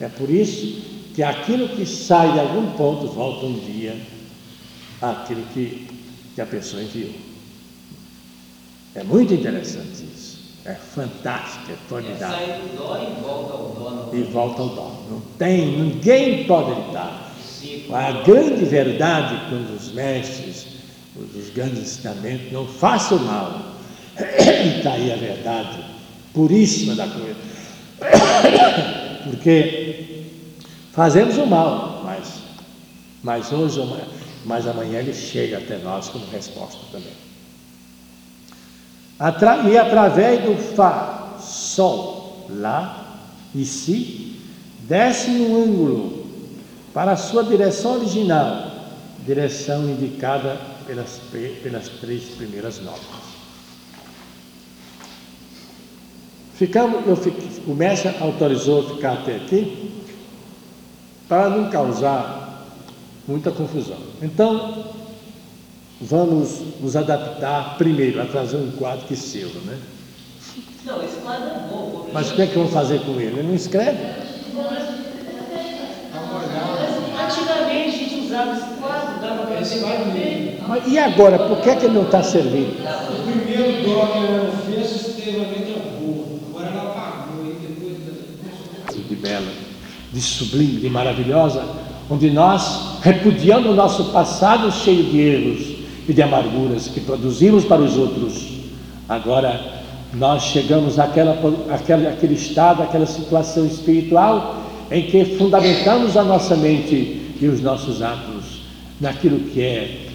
É 0.00 0.08
por 0.08 0.30
isso 0.30 0.82
que 1.14 1.22
aquilo 1.22 1.68
que 1.68 1.84
sai 1.86 2.32
de 2.32 2.40
algum 2.40 2.72
ponto 2.72 3.08
volta 3.08 3.46
um 3.46 3.58
dia 3.58 3.96
àquilo 5.00 5.42
que, 5.52 5.88
que 6.34 6.40
a 6.40 6.46
pessoa 6.46 6.82
enviou. 6.82 7.12
É 8.94 9.02
muito 9.02 9.34
interessante 9.34 10.04
isso. 10.14 10.25
É 10.66 10.74
fantástica, 10.74 11.70
é 11.70 11.74
É 11.74 11.78
formidável. 11.88 12.36
sair 12.36 12.60
do 12.60 12.76
dó 12.76 12.98
e 12.98 13.22
volta 13.22 13.52
ao 13.52 13.68
dó. 13.68 14.10
E 14.12 14.22
volta 14.24 14.62
ao 14.62 14.68
dó. 14.70 15.02
Não 15.08 15.20
tem, 15.38 15.78
ninguém 15.78 16.44
pode 16.44 16.72
evitar. 16.72 17.32
A 17.92 18.12
grande 18.24 18.64
verdade 18.64 19.48
quando 19.48 19.76
os 19.76 19.92
mestres, 19.92 20.66
os 21.14 21.50
grandes 21.50 21.78
ensinamentos, 21.82 22.50
não 22.52 22.66
façam 22.66 23.18
mal. 23.20 23.76
E 24.18 24.78
está 24.78 24.94
aí 24.94 25.12
a 25.12 25.16
verdade 25.16 25.84
puríssima 26.34 26.96
da 26.96 27.06
coisa. 27.06 27.36
Porque 29.30 30.24
fazemos 30.92 31.38
o 31.38 31.46
mal, 31.46 32.02
mas, 32.04 32.42
mas 33.22 33.52
hoje, 33.52 33.80
mas 34.44 34.66
amanhã 34.66 34.98
ele 34.98 35.14
chega 35.14 35.58
até 35.58 35.78
nós 35.78 36.08
como 36.08 36.26
resposta 36.26 36.80
também. 36.90 37.25
Atra- 39.18 39.68
e 39.68 39.78
através 39.78 40.44
do 40.44 40.56
Fá, 40.74 41.36
Sol, 41.40 42.46
Lá 42.50 43.04
e 43.54 43.64
Si, 43.64 44.38
desce 44.80 45.30
no 45.30 45.64
ângulo 45.64 46.26
para 46.92 47.12
a 47.12 47.16
sua 47.16 47.42
direção 47.44 47.96
original, 47.96 48.70
direção 49.24 49.88
indicada 49.88 50.60
pelas, 50.86 51.18
pe- 51.32 51.58
pelas 51.62 51.88
três 51.88 52.24
primeiras 52.36 52.80
notas. 52.80 53.26
Ficamos, 56.54 57.06
eu 57.06 57.16
fiquei, 57.16 57.48
o 57.66 57.74
mestre 57.74 58.14
autorizou 58.20 58.94
ficar 58.94 59.14
até 59.14 59.36
aqui 59.36 59.92
para 61.28 61.50
não 61.50 61.68
causar 61.70 62.64
muita 63.28 63.50
confusão. 63.50 63.98
Então, 64.22 64.84
vamos 66.00 66.60
nos 66.80 66.96
adaptar 66.96 67.76
primeiro 67.78 68.20
a 68.20 68.26
trazer 68.26 68.56
um 68.56 68.70
quadro 68.72 69.06
que 69.06 69.16
sirva, 69.16 69.58
né? 69.66 69.78
Não, 70.84 71.02
esse 71.02 71.16
quadro 71.16 71.44
é 71.48 71.68
bom. 71.70 72.08
Mas 72.12 72.30
o 72.30 72.34
que 72.34 72.42
é 72.42 72.46
que 72.46 72.54
vamos 72.54 72.72
fazer 72.72 73.00
com 73.00 73.12
ele? 73.20 73.38
Ele 73.40 73.48
não 73.48 73.54
escreve? 73.54 73.98
Antigamente 77.18 77.88
a 77.88 77.98
gente 77.98 78.26
usava 78.26 78.52
esse 78.56 78.80
quadro, 78.80 79.20
dava 79.20 79.46
para 79.46 79.60
Esse 79.60 79.80
quadro 79.80 80.06
mesmo. 80.12 80.58
Mas 80.68 80.86
e 80.86 80.98
agora, 80.98 81.38
por 81.38 81.60
que, 81.60 81.70
é 81.70 81.76
que 81.76 81.86
ele 81.86 81.94
não 81.94 82.04
está 82.04 82.22
servindo? 82.22 82.76
O 82.82 83.22
primeiro 83.32 83.84
dó 83.88 84.06
que 84.06 84.18
ela 84.18 84.52
fez, 84.66 84.94
extremamente 84.94 85.72
boa. 86.00 86.24
Agora 86.50 86.68
ela 86.68 86.82
apagou 86.90 87.44
e 87.46 87.54
depois. 87.66 87.96
depois- 87.98 89.08
de 89.08 89.16
bela, 89.16 89.46
de 90.12 90.20
sublime, 90.20 90.80
de 90.80 90.88
maravilhosa, 90.88 91.64
onde 92.10 92.30
nós, 92.30 92.98
repudiando 93.02 93.70
o 93.70 93.74
nosso 93.74 94.12
passado 94.12 94.70
cheio 94.70 95.04
de 95.04 95.20
erros 95.20 95.75
e 96.08 96.12
de 96.12 96.22
amarguras 96.22 96.88
que 96.88 97.00
produzimos 97.00 97.64
para 97.64 97.82
os 97.82 97.96
outros, 97.96 98.48
agora 99.08 99.82
nós 100.14 100.44
chegamos 100.44 100.98
àquela, 100.98 101.38
àquela, 101.70 102.10
àquele 102.10 102.34
estado, 102.34 102.82
àquela 102.82 103.06
situação 103.06 103.66
espiritual 103.66 104.64
em 104.90 105.02
que 105.02 105.36
fundamentamos 105.36 106.16
a 106.16 106.22
nossa 106.22 106.56
mente 106.56 107.34
e 107.40 107.46
os 107.46 107.60
nossos 107.60 108.02
atos 108.02 108.62
naquilo 109.00 109.40
que 109.50 109.60
é 109.60 110.06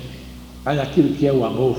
naquilo 0.66 1.16
que 1.16 1.26
é 1.26 1.34
o 1.34 1.44
amor, 1.44 1.76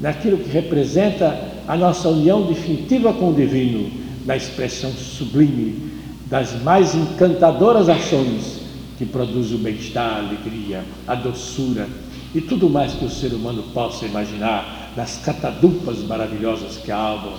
naquilo 0.00 0.38
que 0.38 0.48
representa 0.48 1.48
a 1.66 1.76
nossa 1.76 2.08
união 2.08 2.42
definitiva 2.42 3.12
com 3.12 3.30
o 3.30 3.34
divino, 3.34 3.90
na 4.24 4.36
expressão 4.36 4.92
sublime 4.92 5.90
das 6.26 6.62
mais 6.62 6.94
encantadoras 6.94 7.88
ações 7.88 8.60
que 8.96 9.04
produzem 9.04 9.56
o 9.56 9.60
bem-estar, 9.60 10.08
a 10.08 10.18
alegria, 10.18 10.84
a 11.06 11.16
doçura 11.16 11.88
e 12.34 12.40
tudo 12.40 12.68
mais 12.68 12.94
que 12.94 13.04
o 13.04 13.10
ser 13.10 13.32
humano 13.32 13.62
possa 13.74 14.06
imaginar 14.06 14.92
nas 14.96 15.18
catadupas 15.18 15.98
maravilhosas 15.98 16.76
que 16.78 16.90
a 16.90 16.96
alma 16.96 17.38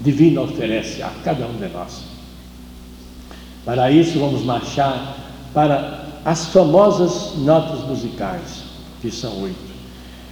divina 0.00 0.42
oferece 0.42 1.02
a 1.02 1.10
cada 1.24 1.46
um 1.46 1.56
de 1.56 1.68
nós. 1.68 2.02
Para 3.64 3.90
isso, 3.90 4.18
vamos 4.18 4.42
marchar 4.42 5.16
para 5.52 6.06
as 6.24 6.46
famosas 6.46 7.36
notas 7.38 7.80
musicais, 7.86 8.62
que 9.00 9.10
são 9.10 9.42
oito. 9.42 9.56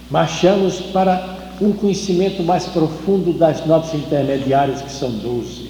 Marchamos 0.09 0.79
para 0.93 1.53
um 1.61 1.71
conhecimento 1.71 2.43
mais 2.43 2.65
profundo 2.65 3.33
das 3.33 3.65
notas 3.65 3.93
intermediárias, 3.93 4.81
que 4.81 4.91
são 4.91 5.09
doze. 5.09 5.69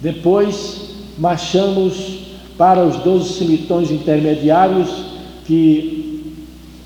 Depois, 0.00 0.94
marchamos 1.18 2.20
para 2.58 2.84
os 2.84 2.96
doze 2.98 3.34
semitons 3.34 3.90
intermediários, 3.90 4.88
que, 5.46 6.11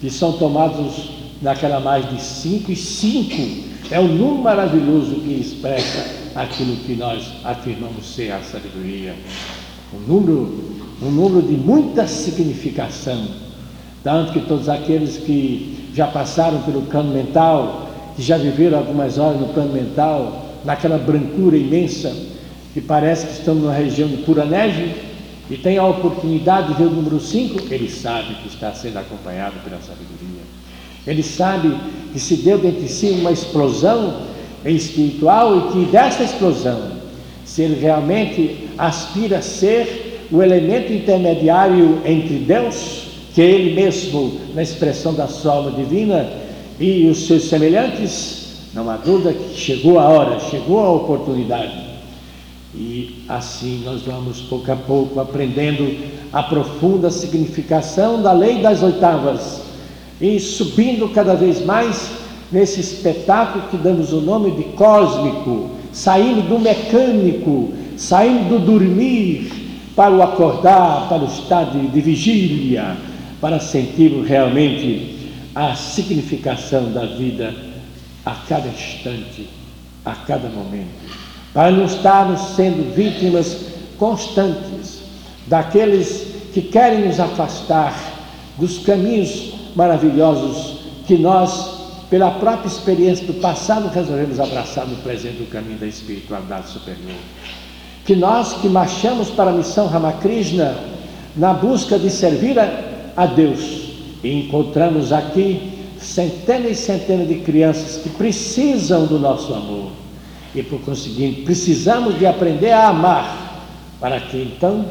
que 0.06 0.12
são 0.12 0.34
tomados 0.34 1.10
naquela 1.42 1.80
mais 1.80 2.08
de 2.08 2.22
cinco, 2.22 2.70
e 2.70 2.76
cinco 2.76 3.64
é 3.90 3.98
um 3.98 4.06
número 4.06 4.40
maravilhoso 4.40 5.16
que 5.16 5.32
expressa 5.32 6.06
aquilo 6.32 6.76
que 6.76 6.94
nós 6.94 7.24
afirmamos 7.42 8.14
ser 8.14 8.30
a 8.30 8.40
sabedoria. 8.40 9.16
Um 9.92 9.98
número, 10.06 10.76
um 11.02 11.10
número 11.10 11.42
de 11.44 11.54
muita 11.54 12.06
significação, 12.06 13.26
tanto 14.04 14.32
que 14.32 14.42
todos 14.42 14.68
aqueles 14.68 15.16
que 15.16 15.90
já 15.92 16.06
passaram 16.06 16.62
pelo 16.62 16.82
plano 16.82 17.12
mental, 17.12 17.90
que 18.14 18.22
já 18.22 18.38
viveram 18.38 18.78
algumas 18.78 19.18
horas 19.18 19.40
no 19.40 19.48
plano 19.48 19.72
mental, 19.72 20.52
naquela 20.64 20.98
brancura 20.98 21.56
imensa, 21.56 22.14
que 22.72 22.80
parece 22.80 23.26
que 23.26 23.32
estão 23.32 23.56
numa 23.56 23.72
região 23.72 24.08
de 24.08 24.18
pura 24.18 24.44
neve, 24.44 24.94
e 25.50 25.56
tem 25.56 25.78
a 25.78 25.84
oportunidade 25.84 26.68
de 26.68 26.74
ver 26.74 26.88
o 26.88 26.90
número 26.90 27.20
5, 27.20 27.72
ele 27.72 27.88
sabe 27.88 28.34
que 28.42 28.48
está 28.48 28.72
sendo 28.72 28.98
acompanhado 28.98 29.54
pela 29.62 29.80
sabedoria. 29.80 30.42
Ele 31.06 31.22
sabe 31.22 31.76
que 32.12 32.18
se 32.18 32.36
deu 32.36 32.58
dentro 32.58 32.82
de 32.82 32.88
si 32.88 33.10
uma 33.10 33.30
explosão 33.30 34.22
espiritual 34.64 35.56
e 35.56 35.72
que 35.72 35.90
dessa 35.90 36.24
explosão, 36.24 36.90
se 37.44 37.62
ele 37.62 37.80
realmente 37.80 38.68
aspira 38.76 39.38
a 39.38 39.42
ser 39.42 40.26
o 40.32 40.42
elemento 40.42 40.92
intermediário 40.92 42.00
entre 42.04 42.38
Deus, 42.38 43.06
que 43.32 43.42
é 43.42 43.44
Ele 43.44 43.74
mesmo, 43.74 44.40
na 44.54 44.62
expressão 44.62 45.14
da 45.14 45.28
sua 45.28 45.52
alma 45.52 45.70
divina, 45.70 46.28
e 46.80 47.06
os 47.08 47.26
seus 47.26 47.44
semelhantes, 47.44 48.46
não 48.74 48.90
há 48.90 48.96
dúvida 48.96 49.32
que 49.32 49.56
chegou 49.56 49.98
a 49.98 50.08
hora, 50.08 50.40
chegou 50.40 50.80
a 50.80 50.90
oportunidade. 50.90 51.95
E 52.76 53.24
assim 53.26 53.82
nós 53.84 54.02
vamos 54.02 54.42
pouco 54.42 54.70
a 54.70 54.76
pouco 54.76 55.18
aprendendo 55.18 55.96
a 56.30 56.42
profunda 56.42 57.10
significação 57.10 58.20
da 58.20 58.32
lei 58.32 58.60
das 58.60 58.82
oitavas 58.82 59.62
e 60.20 60.38
subindo 60.38 61.08
cada 61.08 61.34
vez 61.34 61.64
mais 61.64 62.10
nesse 62.52 62.80
espetáculo 62.80 63.68
que 63.70 63.78
damos 63.78 64.12
o 64.12 64.20
nome 64.20 64.50
de 64.52 64.64
cósmico, 64.74 65.70
saindo 65.92 66.42
do 66.48 66.58
mecânico, 66.58 67.72
saindo 67.96 68.58
do 68.58 68.66
dormir 68.66 69.50
para 69.96 70.14
o 70.14 70.22
acordar, 70.22 71.08
para 71.08 71.22
o 71.22 71.26
estado 71.26 71.78
de, 71.90 72.00
vigília, 72.02 72.96
para 73.40 73.58
sentir 73.58 74.10
realmente 74.22 75.32
a 75.54 75.74
significação 75.74 76.92
da 76.92 77.06
vida 77.06 77.54
a 78.24 78.34
cada 78.46 78.68
instante, 78.68 79.48
a 80.04 80.12
cada 80.12 80.48
momento, 80.48 81.25
para 81.56 81.70
não 81.70 81.86
estarmos 81.86 82.54
sendo 82.54 82.94
vítimas 82.94 83.56
constantes 83.98 84.98
daqueles 85.46 86.26
que 86.52 86.60
querem 86.60 87.08
nos 87.08 87.18
afastar 87.18 87.98
dos 88.58 88.80
caminhos 88.80 89.54
maravilhosos 89.74 90.80
que 91.06 91.16
nós, 91.16 92.04
pela 92.10 92.30
própria 92.32 92.68
experiência 92.68 93.26
do 93.26 93.40
passado, 93.40 93.88
resolvemos 93.88 94.38
abraçar 94.38 94.86
no 94.86 94.96
presente 94.96 95.44
o 95.44 95.46
caminho 95.46 95.78
da 95.78 95.86
espiritualidade 95.86 96.68
superior. 96.68 97.16
Que 98.04 98.14
nós 98.14 98.52
que 98.60 98.68
marchamos 98.68 99.30
para 99.30 99.48
a 99.48 99.54
missão 99.54 99.86
Ramakrishna 99.86 100.76
na 101.34 101.54
busca 101.54 101.98
de 101.98 102.10
servir 102.10 102.58
a, 102.58 103.24
Deus 103.24 103.92
e 104.22 104.40
encontramos 104.40 105.10
aqui 105.10 105.72
centenas 105.98 106.72
e 106.72 106.74
centenas 106.74 107.26
de 107.26 107.36
crianças 107.36 108.02
que 108.02 108.10
precisam 108.10 109.06
do 109.06 109.18
nosso 109.18 109.54
amor 109.54 110.05
e 110.60 110.62
por 110.62 110.80
conseguinte 110.80 111.42
precisamos 111.42 112.18
de 112.18 112.26
aprender 112.26 112.72
a 112.72 112.88
amar 112.88 113.64
para 114.00 114.20
que 114.20 114.36
então 114.36 114.84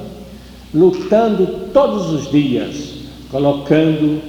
lutando 0.73 1.69
todos 1.73 2.11
os 2.11 2.29
dias 2.29 2.95
colocando 3.31 4.21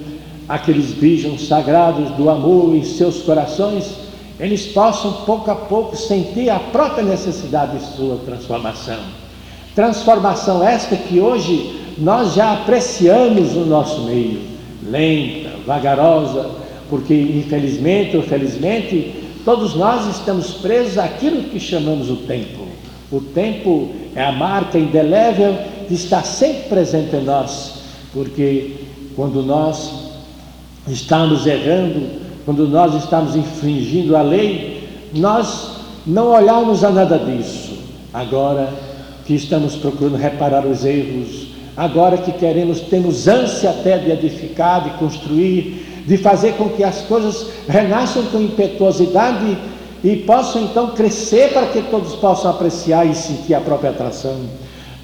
aqueles 0.48 0.92
bijos 0.92 1.46
sagrados 1.46 2.10
do 2.16 2.30
amor 2.30 2.74
em 2.74 2.84
seus 2.84 3.22
corações, 3.22 3.94
eles 4.38 4.66
possam 4.66 5.12
pouco 5.24 5.50
a 5.50 5.54
pouco 5.54 5.96
sentir 5.96 6.50
a 6.50 6.58
própria 6.58 7.04
necessidade 7.04 7.78
de 7.78 7.96
sua 7.96 8.16
transformação. 8.18 8.98
Transformação 9.74 10.66
esta 10.66 10.96
que 10.96 11.20
hoje 11.20 11.80
nós 11.98 12.34
já 12.34 12.52
apreciamos 12.52 13.54
no 13.54 13.66
nosso 13.66 14.02
meio, 14.02 14.40
lenta, 14.82 15.50
vagarosa, 15.66 16.50
porque 16.88 17.14
infelizmente 17.14 18.16
ou 18.16 18.22
felizmente 18.22 19.25
todos 19.46 19.76
nós 19.76 20.08
estamos 20.08 20.54
presos 20.54 20.98
àquilo 20.98 21.44
que 21.44 21.60
chamamos 21.60 22.10
o 22.10 22.16
tempo. 22.16 22.66
O 23.12 23.20
tempo 23.20 23.90
é 24.16 24.24
a 24.24 24.32
marca 24.32 24.76
indelével 24.76 25.56
que 25.86 25.94
está 25.94 26.20
sempre 26.20 26.68
presente 26.68 27.14
em 27.14 27.22
nós, 27.22 27.74
porque 28.12 28.74
quando 29.14 29.44
nós 29.44 30.10
estamos 30.88 31.46
errando, 31.46 32.08
quando 32.44 32.66
nós 32.66 32.92
estamos 32.96 33.36
infringindo 33.36 34.16
a 34.16 34.22
lei, 34.22 34.88
nós 35.14 35.76
não 36.04 36.32
olharmos 36.32 36.82
a 36.82 36.90
nada 36.90 37.16
disso. 37.16 37.78
Agora 38.12 38.68
que 39.24 39.34
estamos 39.34 39.76
procurando 39.76 40.16
reparar 40.16 40.66
os 40.66 40.84
erros, 40.84 41.46
agora 41.76 42.18
que 42.18 42.32
queremos, 42.32 42.80
temos 42.80 43.28
ânsia 43.28 43.70
até 43.70 43.96
de 43.96 44.10
edificar, 44.10 44.82
de 44.82 44.90
construir, 44.98 45.85
de 46.06 46.16
fazer 46.16 46.52
com 46.54 46.68
que 46.70 46.84
as 46.84 47.02
coisas 47.02 47.48
renasçam 47.68 48.24
com 48.26 48.40
impetuosidade 48.40 49.58
e 50.04 50.16
possam 50.16 50.62
então 50.62 50.90
crescer 50.90 51.52
para 51.52 51.66
que 51.66 51.82
todos 51.82 52.14
possam 52.14 52.50
apreciar 52.50 53.06
e 53.06 53.14
sentir 53.14 53.54
a 53.54 53.60
própria 53.60 53.90
atração. 53.90 54.36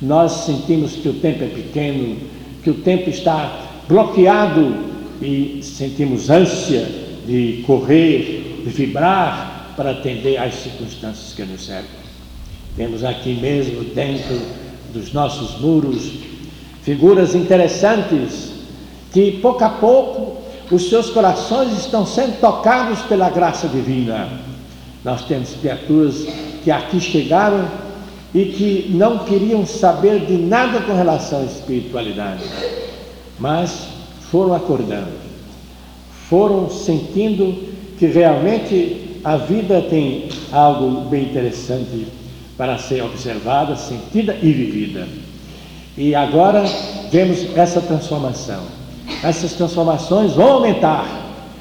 Nós 0.00 0.32
sentimos 0.32 0.92
que 0.92 1.08
o 1.08 1.14
tempo 1.14 1.42
é 1.42 1.48
pequeno, 1.48 2.16
que 2.62 2.70
o 2.70 2.74
tempo 2.74 3.10
está 3.10 3.68
bloqueado 3.88 4.76
e 5.20 5.60
sentimos 5.62 6.30
ânsia 6.30 6.88
de 7.26 7.64
correr, 7.66 8.62
de 8.64 8.70
vibrar 8.70 9.74
para 9.76 9.90
atender 9.90 10.36
às 10.38 10.54
circunstâncias 10.54 11.34
que 11.34 11.42
nos 11.42 11.64
servem. 11.64 12.02
Temos 12.76 13.04
aqui 13.04 13.34
mesmo, 13.34 13.82
dentro 13.94 14.40
dos 14.92 15.12
nossos 15.12 15.60
muros, 15.60 16.12
figuras 16.82 17.34
interessantes 17.34 18.52
que 19.12 19.32
pouco 19.32 19.62
a 19.62 19.68
pouco 19.68 20.31
os 20.72 20.88
seus 20.88 21.10
corações 21.10 21.78
estão 21.78 22.06
sendo 22.06 22.40
tocados 22.40 23.00
pela 23.02 23.28
graça 23.28 23.68
divina. 23.68 24.26
Nós 25.04 25.22
temos 25.26 25.50
criaturas 25.60 26.26
que 26.64 26.70
aqui 26.70 26.98
chegaram 26.98 27.68
e 28.32 28.46
que 28.46 28.86
não 28.94 29.18
queriam 29.18 29.66
saber 29.66 30.24
de 30.24 30.38
nada 30.38 30.80
com 30.80 30.94
relação 30.94 31.40
à 31.40 31.44
espiritualidade, 31.44 32.42
mas 33.38 33.88
foram 34.30 34.54
acordando, 34.54 35.12
foram 36.30 36.70
sentindo 36.70 37.68
que 37.98 38.06
realmente 38.06 39.20
a 39.22 39.36
vida 39.36 39.82
tem 39.82 40.30
algo 40.50 41.02
bem 41.10 41.24
interessante 41.24 42.06
para 42.56 42.78
ser 42.78 43.02
observada, 43.02 43.76
sentida 43.76 44.38
e 44.40 44.50
vivida. 44.50 45.06
E 45.98 46.14
agora 46.14 46.64
vemos 47.10 47.54
essa 47.54 47.82
transformação. 47.82 48.81
Essas 49.22 49.52
transformações 49.52 50.32
vão 50.32 50.54
aumentar, 50.54 51.06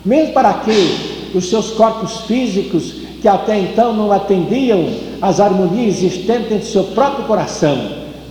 mesmo 0.04 0.34
para 0.34 0.54
que 0.54 1.32
os 1.36 1.50
seus 1.50 1.72
corpos 1.72 2.22
físicos, 2.22 2.94
que 3.22 3.28
até 3.28 3.58
então 3.58 3.94
não 3.94 4.12
atendiam 4.12 4.90
às 5.22 5.40
harmonias 5.40 5.98
existentes 5.98 6.52
em 6.52 6.62
seu 6.62 6.86
próprio 6.86 7.26
coração, 7.26 7.78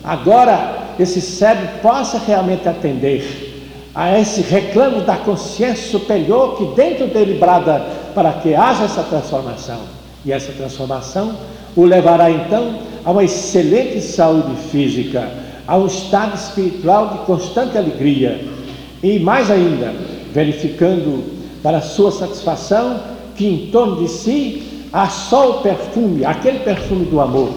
agora 0.02 0.94
esse 0.98 1.20
cérebro 1.20 1.68
possa 1.80 2.18
realmente 2.18 2.68
atender 2.68 3.48
a 3.94 4.18
esse 4.18 4.40
reclamo 4.40 5.02
da 5.02 5.16
consciência 5.16 5.90
superior 5.90 6.56
que 6.56 6.64
dentro 6.74 7.06
dele 7.06 7.38
brada 7.38 7.84
para 8.14 8.32
que 8.32 8.54
haja 8.54 8.84
essa 8.84 9.02
transformação. 9.02 9.78
E 10.24 10.32
essa 10.32 10.52
transformação 10.52 11.34
o 11.76 11.84
levará 11.84 12.30
então 12.30 12.74
a 13.04 13.10
uma 13.12 13.24
excelente 13.24 14.00
saúde 14.00 14.54
física, 14.70 15.30
a 15.66 15.76
um 15.76 15.86
estado 15.86 16.34
espiritual 16.34 17.08
de 17.08 17.18
constante 17.20 17.78
alegria 17.78 18.40
e 19.02 19.18
mais 19.18 19.50
ainda, 19.50 19.94
verificando 20.32 21.24
para 21.62 21.80
sua 21.80 22.12
satisfação 22.12 23.00
que 23.34 23.46
em 23.46 23.70
torno 23.70 23.96
de 23.96 24.08
si 24.08 24.62
há 24.92 25.08
só 25.08 25.50
o 25.50 25.62
perfume, 25.62 26.24
aquele 26.24 26.60
perfume 26.60 27.06
do 27.06 27.20
amor, 27.20 27.50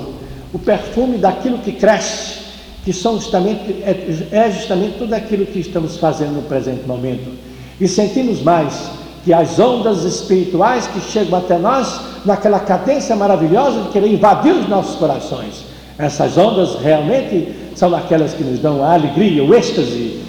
o 0.54 0.60
perfume 0.60 1.18
daquilo 1.18 1.58
que 1.58 1.74
cresce, 1.74 2.44
que 2.86 2.94
são 2.94 3.16
justamente, 3.16 3.84
é, 3.84 4.28
é 4.32 4.52
justamente 4.52 4.98
tudo 4.98 5.14
aquilo 5.14 5.46
que 5.46 5.60
estamos 5.60 5.98
fazendo 5.98 6.36
no 6.36 6.42
presente 6.44 6.86
momento. 6.86 7.32
E 7.80 7.88
sentimos 7.88 8.42
mais 8.42 8.92
que 9.24 9.34
as 9.34 9.58
ondas 9.58 10.04
espirituais 10.04 10.88
que 10.88 11.00
chegam 11.00 11.40
até 11.40 11.58
nós, 11.58 12.02
naquela 12.26 12.60
cadência 12.60 13.16
maravilhosa 13.16 13.82
de 13.82 13.90
querer 13.90 14.12
invadir 14.12 14.54
os 14.54 14.68
nossos 14.68 14.96
corações. 14.96 15.66
Essas 15.98 16.38
ondas 16.38 16.76
realmente 16.82 17.50
são 17.76 17.94
aquelas 17.96 18.34
que 18.34 18.44
nos 18.44 18.60
dão 18.60 18.84
a 18.84 18.94
alegria, 18.94 19.44
o 19.44 19.54
êxtase, 19.54 20.23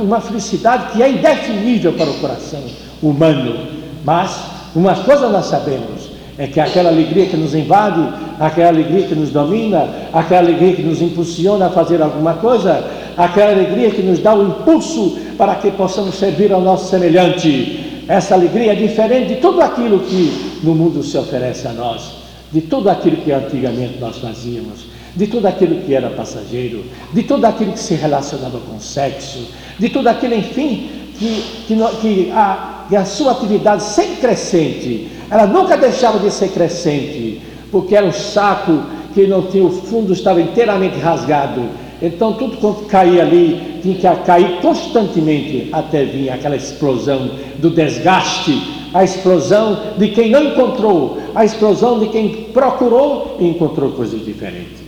uma 0.00 0.20
felicidade 0.20 0.92
que 0.92 1.02
é 1.02 1.10
indefinível 1.10 1.92
para 1.92 2.10
o 2.10 2.14
coração 2.14 2.62
humano. 3.02 3.66
Mas 4.04 4.40
uma 4.74 4.94
coisa 4.94 5.28
nós 5.28 5.46
sabemos, 5.46 6.10
é 6.38 6.46
que 6.46 6.58
aquela 6.58 6.88
alegria 6.88 7.26
que 7.26 7.36
nos 7.36 7.54
invade, 7.54 8.00
aquela 8.38 8.68
alegria 8.68 9.06
que 9.06 9.14
nos 9.14 9.30
domina, 9.30 9.88
aquela 10.12 10.40
alegria 10.40 10.74
que 10.74 10.82
nos 10.82 11.02
impulsiona 11.02 11.66
a 11.66 11.70
fazer 11.70 12.00
alguma 12.00 12.34
coisa, 12.34 12.82
aquela 13.16 13.50
alegria 13.50 13.90
que 13.90 14.00
nos 14.00 14.20
dá 14.20 14.34
o 14.34 14.48
impulso 14.48 15.18
para 15.36 15.56
que 15.56 15.70
possamos 15.72 16.14
servir 16.14 16.50
ao 16.52 16.62
nosso 16.62 16.88
semelhante, 16.88 18.04
essa 18.08 18.34
alegria 18.34 18.72
é 18.72 18.74
diferente 18.74 19.34
de 19.34 19.36
tudo 19.36 19.60
aquilo 19.60 20.00
que 20.00 20.60
no 20.62 20.74
mundo 20.74 21.02
se 21.02 21.18
oferece 21.18 21.68
a 21.68 21.72
nós, 21.72 22.12
de 22.50 22.62
tudo 22.62 22.88
aquilo 22.88 23.18
que 23.18 23.32
antigamente 23.32 23.98
nós 24.00 24.16
fazíamos, 24.16 24.86
de 25.14 25.26
tudo 25.26 25.46
aquilo 25.46 25.82
que 25.82 25.94
era 25.94 26.10
passageiro, 26.10 26.84
de 27.12 27.22
tudo 27.22 27.44
aquilo 27.44 27.72
que 27.72 27.80
se 27.80 27.94
relacionava 27.94 28.58
com 28.60 28.76
o 28.76 28.80
sexo, 28.80 29.48
de 29.78 29.88
tudo 29.88 30.08
aquilo, 30.08 30.34
enfim, 30.34 30.90
que, 31.18 31.44
que, 31.66 31.76
que, 32.00 32.30
a, 32.32 32.84
que 32.88 32.96
a 32.96 33.04
sua 33.04 33.32
atividade 33.32 33.82
sempre 33.82 34.16
crescente, 34.16 35.08
ela 35.30 35.46
nunca 35.46 35.76
deixava 35.76 36.18
de 36.18 36.30
ser 36.30 36.48
crescente, 36.48 37.40
porque 37.70 37.94
era 37.94 38.06
um 38.06 38.12
saco 38.12 38.82
que 39.14 39.26
não 39.26 39.42
tinha 39.42 39.64
o 39.64 39.70
fundo, 39.70 40.12
estava 40.12 40.40
inteiramente 40.40 40.98
rasgado 40.98 41.68
então 42.02 42.32
tudo 42.32 42.56
quanto 42.56 42.84
caía 42.86 43.22
ali 43.22 43.78
tinha 43.82 43.94
que 43.94 44.24
cair 44.24 44.60
constantemente 44.60 45.68
até 45.70 46.04
vir 46.04 46.30
aquela 46.30 46.56
explosão 46.56 47.30
do 47.58 47.70
desgaste, 47.70 48.58
a 48.94 49.04
explosão 49.04 49.94
de 49.98 50.08
quem 50.08 50.30
não 50.30 50.42
encontrou, 50.44 51.18
a 51.34 51.44
explosão 51.44 51.98
de 51.98 52.08
quem 52.08 52.44
procurou 52.52 53.36
e 53.38 53.46
encontrou 53.46 53.90
coisas 53.92 54.24
diferentes. 54.24 54.79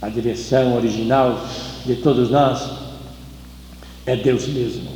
A 0.00 0.08
direção 0.08 0.76
original 0.76 1.40
de 1.84 1.96
todos 1.96 2.30
nós 2.30 2.70
é 4.06 4.14
Deus 4.14 4.46
mesmo. 4.46 4.90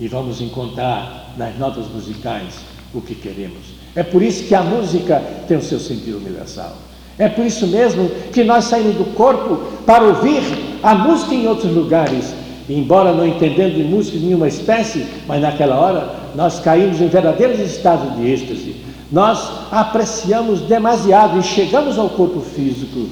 E 0.00 0.08
vamos 0.08 0.40
encontrar 0.40 1.34
nas 1.36 1.58
notas 1.58 1.86
musicais 1.88 2.54
o 2.94 3.00
que 3.02 3.14
queremos. 3.14 3.78
É 3.94 4.02
por 4.02 4.22
isso 4.22 4.44
que 4.44 4.54
a 4.54 4.62
música 4.62 5.22
tem 5.46 5.58
o 5.58 5.62
seu 5.62 5.78
sentido 5.78 6.16
universal. 6.18 6.76
É 7.18 7.28
por 7.28 7.44
isso 7.44 7.66
mesmo 7.66 8.08
que 8.32 8.44
nós 8.44 8.64
saímos 8.64 8.94
do 8.94 9.04
corpo 9.14 9.56
para 9.84 10.04
ouvir 10.04 10.42
a 10.82 10.94
música 10.94 11.34
em 11.34 11.46
outros 11.46 11.72
lugares. 11.72 12.32
Embora 12.68 13.12
não 13.12 13.26
entendendo 13.26 13.74
de 13.74 13.82
música 13.82 14.18
nenhuma 14.18 14.48
espécie, 14.48 15.06
mas 15.26 15.42
naquela 15.42 15.76
hora 15.76 16.14
nós 16.34 16.60
caímos 16.60 17.00
em 17.00 17.08
verdadeiros 17.08 17.58
estados 17.60 18.16
de 18.16 18.30
êxtase. 18.30 18.76
Nós 19.10 19.50
apreciamos 19.70 20.60
demasiado 20.60 21.38
e 21.38 21.42
chegamos 21.42 21.98
ao 21.98 22.10
corpo 22.10 22.40
físico 22.40 23.08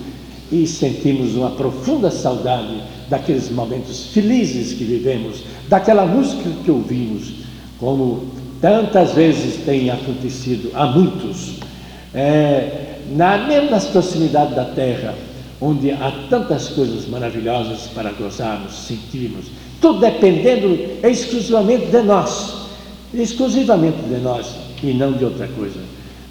e 0.51 0.67
sentimos 0.67 1.35
uma 1.35 1.51
profunda 1.51 2.11
saudade 2.11 2.83
daqueles 3.09 3.51
momentos 3.51 4.07
felizes 4.13 4.73
que 4.73 4.85
vivemos, 4.85 5.43
daquela 5.69 6.07
música 6.07 6.51
que 6.65 6.71
ouvimos, 6.71 7.33
como 7.79 8.27
tantas 8.61 9.13
vezes 9.13 9.65
tem 9.65 9.91
acontecido 9.91 10.71
a 10.75 10.87
muitos. 10.87 11.55
É, 12.15 12.97
na, 13.15 13.39
mesmo 13.39 13.71
nas 13.71 13.87
proximidades 13.87 14.55
da 14.55 14.65
terra, 14.65 15.15
onde 15.61 15.91
há 15.91 16.13
tantas 16.29 16.69
coisas 16.69 17.07
maravilhosas 17.07 17.89
para 17.95 18.11
gozarmos, 18.13 18.87
sentirmos, 18.87 19.47
tudo 19.81 20.01
dependendo 20.01 20.79
exclusivamente 21.03 21.87
de 21.87 22.03
nós, 22.03 22.67
exclusivamente 23.15 23.99
de 24.09 24.21
nós 24.21 24.55
e 24.83 24.93
não 24.93 25.13
de 25.13 25.25
outra 25.25 25.49
coisa. 25.49 25.79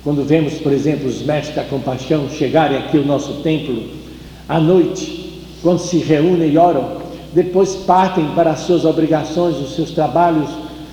Quando 0.04 0.24
vemos, 0.24 0.56
por 0.56 0.72
exemplo, 0.72 1.08
os 1.08 1.22
mestres 1.24 1.56
da 1.56 1.64
compaixão 1.64 2.30
chegarem 2.30 2.78
aqui 2.78 2.98
ao 2.98 3.06
nosso 3.06 3.42
templo 3.42 4.05
à 4.48 4.60
noite, 4.60 5.44
quando 5.62 5.80
se 5.80 5.98
reúnem 5.98 6.52
e 6.52 6.58
oram, 6.58 7.04
depois 7.34 7.76
partem 7.76 8.30
para 8.36 8.52
as 8.52 8.60
suas 8.60 8.86
obrigações, 8.86 9.58
os 9.58 9.76
seus 9.76 9.92
trabalhos, 9.92 10.50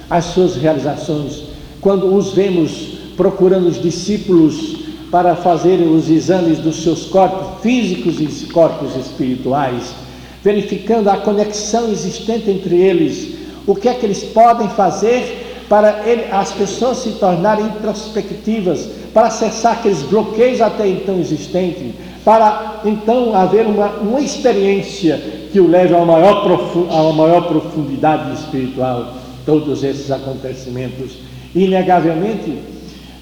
as 0.09 0.25
suas 0.27 0.57
realizações. 0.57 1.45
Quando 1.81 2.15
os 2.15 2.33
vemos 2.33 2.99
procurando 3.17 3.69
os 3.69 3.81
discípulos 3.81 4.83
para 5.11 5.37
fazerem 5.37 5.95
os 5.95 6.09
exames 6.09 6.59
dos 6.59 6.83
seus 6.83 7.05
corpos 7.05 7.61
físicos 7.63 8.21
e 8.21 8.47
corpos 8.47 8.97
espirituais, 8.97 9.95
verificando 10.43 11.09
a 11.09 11.19
conexão 11.19 11.91
existente 11.91 12.51
entre 12.51 12.77
eles, 12.77 13.37
o 13.67 13.75
que 13.75 13.89
é 13.89 13.95
que 13.95 14.07
eles 14.07 14.25
podem 14.25 14.69
fazer 14.71 15.65
para 15.69 16.07
ele, 16.07 16.25
as 16.31 16.53
pessoas 16.53 16.99
se 16.99 17.13
tornarem 17.13 17.67
introspectivas, 17.67 18.89
para 19.15 19.29
acessar 19.29 19.75
aqueles 19.75 20.03
bloqueios 20.03 20.61
até 20.61 20.89
então 20.89 21.19
existentes, 21.19 21.93
para 22.25 22.81
então 22.85 23.35
haver 23.35 23.67
uma, 23.67 23.89
uma 23.97 24.21
experiência 24.21 25.21
que 25.53 25.61
o 25.61 25.69
leve 25.69 25.95
a 25.95 25.99
uma 25.99 26.19
maior, 26.19 26.47
a 26.91 27.13
maior 27.13 27.49
profundidade 27.49 28.35
espiritual. 28.35 29.15
Todos 29.45 29.83
esses 29.83 30.11
acontecimentos, 30.11 31.19
inegavelmente, 31.55 32.59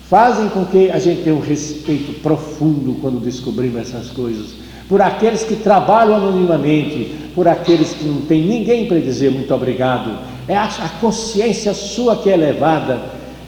fazem 0.09 0.49
com 0.49 0.65
que 0.65 0.91
a 0.91 0.99
gente 0.99 1.23
tenha 1.23 1.35
um 1.35 1.41
respeito 1.41 2.21
profundo 2.21 2.97
quando 3.01 3.21
descobrimos 3.21 3.81
essas 3.81 4.11
coisas. 4.11 4.55
Por 4.89 5.01
aqueles 5.01 5.45
que 5.45 5.57
trabalham 5.57 6.17
anonimamente, 6.17 7.15
por 7.35 7.49
aqueles 7.49 7.93
que 7.93 8.05
não 8.05 8.23
tem 8.23 8.43
ninguém 8.43 8.87
para 8.87 8.99
dizer 8.99 9.31
muito 9.31 9.55
obrigado. 9.55 10.19
É 10.49 10.57
a, 10.57 10.69
consciência 11.01 11.73
sua 11.73 12.17
que 12.17 12.29
é 12.29 12.35
elevada 12.35 13.01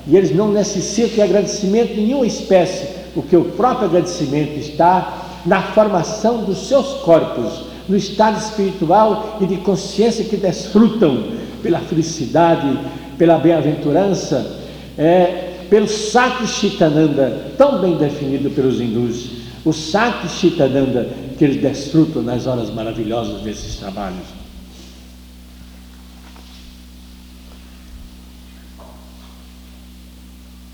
e 0.07 0.17
eles 0.17 0.35
não 0.35 0.51
necessitam 0.53 1.17
de 1.17 1.23
agradecimento 1.23 1.95
de 1.95 2.01
nenhuma 2.01 2.27
espécie, 2.27 2.89
o 3.15 3.23
que 3.23 3.37
o 3.37 3.45
próprio 3.45 3.89
agradecimento 3.89 4.59
está 4.59 5.22
na 5.45 5.63
formação 5.63 6.45
dos 6.45 6.69
seus 6.69 6.95
corpos, 7.03 7.65
no 7.89 7.97
estado 7.97 8.39
espiritual 8.39 9.39
e 9.41 9.47
de 9.47 9.57
consciência 9.59 10.25
que 10.25 10.37
desfrutam 10.37 11.25
pela 11.63 11.81
felicidade, 11.81 12.79
pela 13.19 13.39
bem-aventurança, 13.39 14.61
é, 14.97 15.67
pelo 15.69 15.89
Sati 15.89 16.47
Chitananda, 16.47 17.53
tão 17.57 17.81
bem 17.81 17.97
definido 17.97 18.51
pelos 18.51 18.81
hindus. 18.81 19.43
O 19.65 19.73
Sati 19.73 20.29
Chitananda 20.29 21.09
que 21.43 21.45
eles 21.45 21.61
desfrutam 21.61 22.23
nas 22.23 22.47
horas 22.47 22.71
maravilhosas 22.71 23.41
desses 23.43 23.77
trabalhos. 23.77 24.42